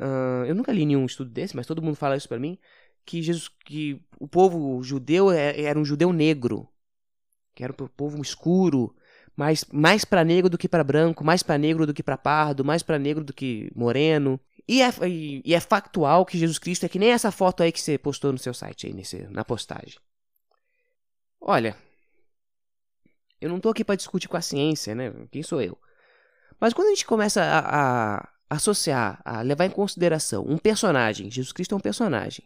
Uh, 0.00 0.46
eu 0.46 0.54
nunca 0.54 0.72
li 0.72 0.86
nenhum 0.86 1.04
estudo 1.04 1.30
desse, 1.30 1.54
mas 1.54 1.66
todo 1.66 1.82
mundo 1.82 1.96
fala 1.96 2.16
isso 2.16 2.28
para 2.28 2.38
mim. 2.38 2.58
Que, 3.04 3.20
Jesus, 3.20 3.48
que 3.48 4.00
o 4.18 4.26
povo 4.26 4.82
judeu 4.82 5.30
é, 5.30 5.60
era 5.60 5.78
um 5.78 5.84
judeu 5.84 6.10
negro. 6.10 6.66
Que 7.54 7.64
era 7.64 7.72
um 7.72 7.86
povo 7.88 8.22
escuro, 8.22 8.94
mais, 9.36 9.64
mais 9.70 10.04
para 10.04 10.24
negro 10.24 10.48
do 10.48 10.56
que 10.56 10.68
para 10.68 10.84
branco, 10.84 11.22
mais 11.22 11.42
para 11.42 11.58
negro 11.58 11.86
do 11.86 11.92
que 11.92 12.02
para 12.02 12.16
pardo, 12.16 12.64
mais 12.64 12.82
para 12.82 12.98
negro 12.98 13.22
do 13.24 13.32
que 13.34 13.70
moreno. 13.74 14.40
E 14.68 14.82
é, 14.82 14.90
e, 15.08 15.42
e 15.44 15.54
é 15.54 15.60
factual 15.60 16.24
que 16.24 16.38
Jesus 16.38 16.58
Cristo 16.58 16.84
é 16.86 16.88
que 16.88 16.98
nem 16.98 17.10
essa 17.10 17.30
foto 17.30 17.62
aí 17.62 17.72
que 17.72 17.80
você 17.80 17.98
postou 17.98 18.32
no 18.32 18.38
seu 18.38 18.54
site 18.54 18.86
aí, 18.86 18.92
nesse, 18.92 19.18
na 19.28 19.44
postagem. 19.44 19.98
Olha, 21.40 21.76
eu 23.40 23.48
não 23.48 23.58
tô 23.58 23.70
aqui 23.70 23.84
para 23.84 23.96
discutir 23.96 24.28
com 24.28 24.36
a 24.36 24.42
ciência, 24.42 24.94
né? 24.94 25.12
Quem 25.30 25.42
sou 25.42 25.62
eu? 25.62 25.78
Mas 26.60 26.74
quando 26.74 26.88
a 26.88 26.90
gente 26.90 27.06
começa 27.06 27.42
a, 27.42 28.18
a 28.18 28.28
associar, 28.50 29.22
a 29.24 29.40
levar 29.40 29.64
em 29.64 29.70
consideração 29.70 30.44
um 30.46 30.58
personagem, 30.58 31.30
Jesus 31.30 31.52
Cristo 31.52 31.74
é 31.74 31.78
um 31.78 31.80
personagem. 31.80 32.44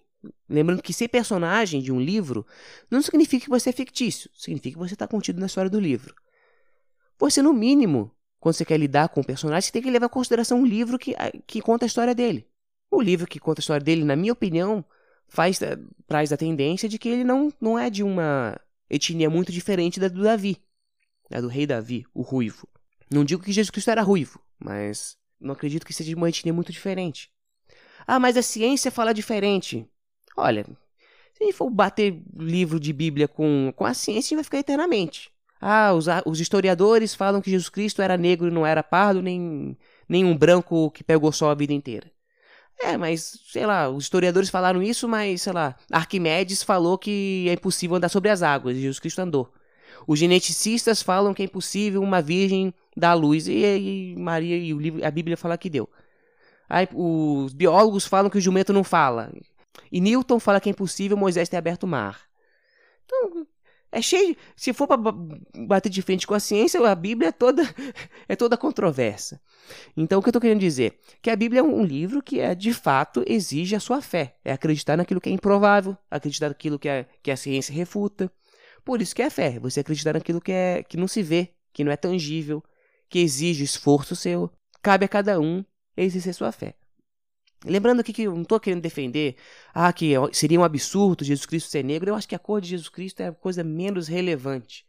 Lembrando 0.48 0.82
que 0.82 0.92
ser 0.92 1.08
personagem 1.08 1.82
de 1.82 1.92
um 1.92 2.00
livro 2.00 2.46
não 2.90 3.02
significa 3.02 3.44
que 3.44 3.50
você 3.50 3.70
é 3.70 3.72
fictício, 3.72 4.30
significa 4.34 4.74
que 4.74 4.88
você 4.88 4.94
está 4.94 5.08
contido 5.08 5.40
na 5.40 5.46
história 5.46 5.70
do 5.70 5.80
livro. 5.80 6.14
Você, 7.18 7.42
no 7.42 7.52
mínimo, 7.52 8.14
quando 8.44 8.56
você 8.56 8.64
quer 8.66 8.76
lidar 8.76 9.08
com 9.08 9.22
o 9.22 9.24
personagem, 9.24 9.62
você 9.62 9.72
tem 9.72 9.80
que 9.80 9.90
levar 9.90 10.04
em 10.04 10.10
consideração 10.10 10.60
um 10.60 10.66
livro 10.66 10.98
que, 10.98 11.14
que 11.46 11.62
conta 11.62 11.86
a 11.86 11.88
história 11.88 12.14
dele. 12.14 12.46
O 12.90 13.00
livro 13.00 13.26
que 13.26 13.40
conta 13.40 13.60
a 13.60 13.62
história 13.62 13.82
dele, 13.82 14.04
na 14.04 14.14
minha 14.14 14.34
opinião, 14.34 14.84
faz 15.26 15.60
traz 16.06 16.30
a 16.30 16.36
tendência 16.36 16.86
de 16.86 16.98
que 16.98 17.08
ele 17.08 17.24
não, 17.24 17.50
não 17.58 17.78
é 17.78 17.88
de 17.88 18.02
uma 18.02 18.60
etnia 18.90 19.30
muito 19.30 19.50
diferente 19.50 19.98
da 19.98 20.08
do 20.08 20.22
Davi, 20.22 20.58
da 21.30 21.40
do 21.40 21.48
rei 21.48 21.66
Davi, 21.66 22.04
o 22.12 22.20
ruivo. 22.20 22.68
Não 23.10 23.24
digo 23.24 23.42
que 23.42 23.50
Jesus 23.50 23.70
Cristo 23.70 23.90
era 23.90 24.02
ruivo, 24.02 24.38
mas 24.58 25.16
não 25.40 25.54
acredito 25.54 25.86
que 25.86 25.94
seja 25.94 26.10
de 26.10 26.14
uma 26.14 26.28
etnia 26.28 26.52
muito 26.52 26.70
diferente. 26.70 27.30
Ah, 28.06 28.20
mas 28.20 28.36
a 28.36 28.42
ciência 28.42 28.90
fala 28.90 29.14
diferente. 29.14 29.88
Olha, 30.36 30.64
se 31.32 31.42
a 31.42 31.46
gente 31.46 31.56
for 31.56 31.70
bater 31.70 32.22
livro 32.36 32.78
de 32.78 32.92
Bíblia 32.92 33.26
com, 33.26 33.72
com 33.74 33.86
a 33.86 33.94
ciência, 33.94 34.18
a 34.18 34.22
gente 34.28 34.34
vai 34.34 34.44
ficar 34.44 34.58
eternamente. 34.58 35.32
Ah, 35.66 35.94
os, 35.94 36.04
os 36.26 36.40
historiadores 36.40 37.14
falam 37.14 37.40
que 37.40 37.50
Jesus 37.50 37.70
Cristo 37.70 38.02
era 38.02 38.18
negro 38.18 38.48
e 38.48 38.50
não 38.50 38.66
era 38.66 38.82
pardo, 38.82 39.22
nem, 39.22 39.74
nem 40.06 40.22
um 40.22 40.36
branco 40.36 40.90
que 40.90 41.02
pegou 41.02 41.32
só 41.32 41.50
a 41.50 41.54
vida 41.54 41.72
inteira. 41.72 42.12
É, 42.82 42.98
mas, 42.98 43.38
sei 43.50 43.64
lá, 43.64 43.88
os 43.88 44.04
historiadores 44.04 44.50
falaram 44.50 44.82
isso, 44.82 45.08
mas, 45.08 45.40
sei 45.40 45.54
lá, 45.54 45.74
Arquimedes 45.90 46.62
falou 46.62 46.98
que 46.98 47.46
é 47.48 47.54
impossível 47.54 47.96
andar 47.96 48.10
sobre 48.10 48.28
as 48.28 48.42
águas, 48.42 48.76
e 48.76 48.82
Jesus 48.82 48.98
Cristo 48.98 49.20
andou. 49.20 49.50
Os 50.06 50.18
geneticistas 50.18 51.00
falam 51.00 51.32
que 51.32 51.40
é 51.40 51.46
impossível 51.46 52.02
uma 52.02 52.20
virgem 52.20 52.74
dar 52.94 53.14
luz, 53.14 53.48
e, 53.48 53.54
e 53.54 54.16
Maria 54.18 54.58
e 54.58 54.74
o 54.74 54.78
livro, 54.78 55.02
a 55.02 55.10
Bíblia 55.10 55.34
fala 55.34 55.56
que 55.56 55.70
deu. 55.70 55.88
Aí, 56.68 56.86
os 56.92 57.54
biólogos 57.54 58.04
falam 58.04 58.30
que 58.30 58.36
o 58.36 58.40
jumento 58.40 58.70
não 58.70 58.84
fala. 58.84 59.32
E 59.90 59.98
Newton 59.98 60.38
fala 60.38 60.60
que 60.60 60.68
é 60.68 60.72
impossível 60.72 61.16
Moisés 61.16 61.48
ter 61.48 61.56
aberto 61.56 61.84
o 61.84 61.86
mar. 61.86 62.20
Então, 63.06 63.43
é 63.94 64.02
cheio. 64.02 64.36
Se 64.56 64.72
for 64.72 64.86
para 64.88 64.98
bater 65.66 65.88
de 65.88 66.02
frente 66.02 66.26
com 66.26 66.34
a 66.34 66.40
ciência, 66.40 66.84
a 66.86 66.94
Bíblia 66.94 67.28
é 67.28 67.32
toda, 67.32 67.62
é 68.28 68.34
toda 68.34 68.56
controversa. 68.56 69.40
Então, 69.96 70.18
o 70.18 70.22
que 70.22 70.28
eu 70.28 70.30
estou 70.30 70.40
querendo 70.40 70.60
dizer? 70.60 70.98
Que 71.22 71.30
a 71.30 71.36
Bíblia 71.36 71.60
é 71.60 71.62
um 71.62 71.84
livro 71.84 72.22
que, 72.22 72.40
é, 72.40 72.54
de 72.54 72.74
fato, 72.74 73.24
exige 73.26 73.76
a 73.76 73.80
sua 73.80 74.02
fé. 74.02 74.36
É 74.44 74.52
acreditar 74.52 74.96
naquilo 74.96 75.20
que 75.20 75.28
é 75.28 75.32
improvável, 75.32 75.96
acreditar 76.10 76.48
naquilo 76.48 76.78
que, 76.78 76.88
é, 76.88 77.06
que 77.22 77.30
a 77.30 77.36
ciência 77.36 77.72
refuta. 77.72 78.30
Por 78.84 79.00
isso 79.00 79.14
que 79.14 79.22
é 79.22 79.30
fé. 79.30 79.58
Você 79.60 79.80
acreditar 79.80 80.14
naquilo 80.14 80.40
que, 80.40 80.52
é, 80.52 80.82
que 80.82 80.96
não 80.96 81.06
se 81.06 81.22
vê, 81.22 81.50
que 81.72 81.84
não 81.84 81.92
é 81.92 81.96
tangível, 81.96 82.62
que 83.08 83.20
exige 83.20 83.62
esforço 83.62 84.16
seu. 84.16 84.50
Cabe 84.82 85.04
a 85.04 85.08
cada 85.08 85.40
um 85.40 85.64
exercer 85.96 86.34
sua 86.34 86.50
fé. 86.50 86.74
Lembrando 87.64 88.00
aqui 88.00 88.12
que 88.12 88.22
eu 88.22 88.34
não 88.34 88.42
estou 88.42 88.60
querendo 88.60 88.82
defender 88.82 89.36
ah, 89.72 89.92
que 89.92 90.12
seria 90.32 90.60
um 90.60 90.64
absurdo 90.64 91.24
Jesus 91.24 91.46
Cristo 91.46 91.70
ser 91.70 91.82
negro. 91.82 92.10
Eu 92.10 92.14
acho 92.14 92.28
que 92.28 92.34
a 92.34 92.38
cor 92.38 92.60
de 92.60 92.68
Jesus 92.68 92.88
Cristo 92.88 93.20
é 93.20 93.28
a 93.28 93.32
coisa 93.32 93.64
menos 93.64 94.06
relevante. 94.06 94.86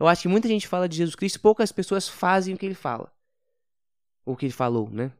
Eu 0.00 0.08
acho 0.08 0.22
que 0.22 0.28
muita 0.28 0.48
gente 0.48 0.66
fala 0.66 0.88
de 0.88 0.96
Jesus 0.96 1.14
Cristo, 1.14 1.40
poucas 1.40 1.70
pessoas 1.70 2.08
fazem 2.08 2.54
o 2.54 2.58
que 2.58 2.66
ele 2.66 2.74
fala. 2.74 3.12
O 4.24 4.34
que 4.34 4.46
ele 4.46 4.52
falou, 4.52 4.88
né? 4.90 5.12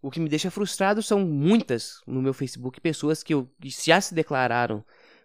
O 0.00 0.10
que 0.10 0.20
me 0.20 0.28
deixa 0.28 0.50
frustrado 0.50 1.02
são 1.02 1.20
muitas 1.20 2.00
no 2.06 2.22
meu 2.22 2.32
Facebook 2.32 2.80
pessoas 2.80 3.24
que, 3.24 3.34
eu, 3.34 3.50
que 3.60 3.70
já 3.70 4.00
se 4.00 4.14
declararam 4.14 4.84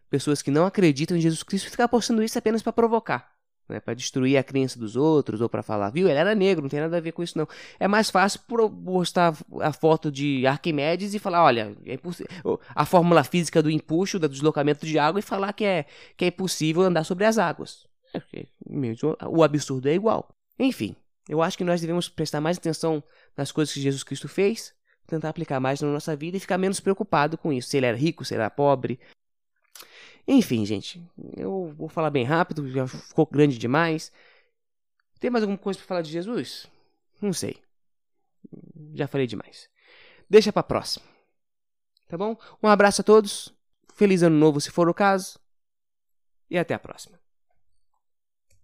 pessoas 0.09 0.41
que 0.41 0.49
não 0.49 0.65
acreditam 0.65 1.15
em 1.15 1.21
Jesus 1.21 1.43
Cristo 1.43 1.67
e 1.67 1.71
ficar 1.71 1.87
postando 1.87 2.23
isso 2.23 2.37
apenas 2.37 2.63
para 2.63 2.73
provocar 2.73 3.30
né, 3.71 3.79
para 3.79 3.93
destruir 3.93 4.37
a 4.37 4.43
crença 4.43 4.77
dos 4.77 4.95
outros 4.95 5.41
ou 5.41 5.49
para 5.49 5.63
falar, 5.63 5.89
viu, 5.89 6.07
ele 6.07 6.19
era 6.19 6.35
negro, 6.35 6.61
não 6.61 6.69
tem 6.69 6.79
nada 6.79 6.97
a 6.97 6.99
ver 6.99 7.11
com 7.11 7.23
isso 7.23 7.37
não. 7.37 7.47
É 7.79 7.87
mais 7.87 8.09
fácil 8.09 8.41
postar 8.83 9.35
a 9.61 9.73
foto 9.73 10.11
de 10.11 10.45
Arquimedes 10.45 11.13
e 11.13 11.19
falar, 11.19 11.43
olha, 11.43 11.75
é 11.85 11.97
a 12.75 12.85
fórmula 12.85 13.23
física 13.23 13.63
do 13.63 13.71
empuxo, 13.71 14.19
do 14.19 14.29
deslocamento 14.29 14.85
de 14.85 14.99
água 14.99 15.19
e 15.19 15.23
falar 15.23 15.53
que 15.53 15.65
é, 15.65 15.85
que 16.15 16.25
é 16.25 16.27
impossível 16.27 16.83
andar 16.83 17.03
sobre 17.03 17.25
as 17.25 17.37
águas. 17.37 17.87
É, 18.33 18.45
o 19.27 19.43
absurdo 19.43 19.87
é 19.87 19.93
igual. 19.93 20.29
Enfim, 20.59 20.95
eu 21.27 21.41
acho 21.41 21.57
que 21.57 21.63
nós 21.63 21.81
devemos 21.81 22.09
prestar 22.09 22.41
mais 22.41 22.57
atenção 22.57 23.03
nas 23.37 23.51
coisas 23.51 23.73
que 23.73 23.81
Jesus 23.81 24.03
Cristo 24.03 24.27
fez, 24.27 24.73
tentar 25.07 25.29
aplicar 25.29 25.59
mais 25.59 25.81
na 25.81 25.87
nossa 25.87 26.15
vida 26.15 26.37
e 26.37 26.39
ficar 26.39 26.57
menos 26.57 26.79
preocupado 26.79 27.37
com 27.37 27.51
isso. 27.51 27.69
Se 27.69 27.77
ele 27.77 27.85
era 27.85 27.97
rico, 27.97 28.25
se 28.25 28.33
ele 28.33 28.41
era 28.41 28.49
pobre, 28.49 28.99
enfim, 30.27 30.65
gente, 30.65 31.03
eu 31.35 31.73
vou 31.77 31.89
falar 31.89 32.09
bem 32.09 32.23
rápido, 32.23 32.69
já 32.69 32.87
ficou 32.87 33.25
grande 33.25 33.57
demais. 33.57 34.11
Tem 35.19 35.29
mais 35.29 35.43
alguma 35.43 35.57
coisa 35.57 35.79
para 35.79 35.87
falar 35.87 36.01
de 36.01 36.11
Jesus? 36.11 36.67
Não 37.21 37.31
sei. 37.31 37.61
Já 38.93 39.07
falei 39.07 39.27
demais. 39.27 39.69
Deixa 40.29 40.51
para 40.51 40.63
próxima. 40.63 41.05
Tá 42.07 42.17
bom? 42.17 42.35
Um 42.61 42.67
abraço 42.67 43.01
a 43.01 43.03
todos. 43.03 43.53
Feliz 43.93 44.23
ano 44.23 44.35
novo 44.35 44.59
se 44.59 44.71
for 44.71 44.89
o 44.89 44.93
caso. 44.93 45.39
E 46.49 46.57
até 46.57 46.73
a 46.73 46.79
próxima. 46.79 47.20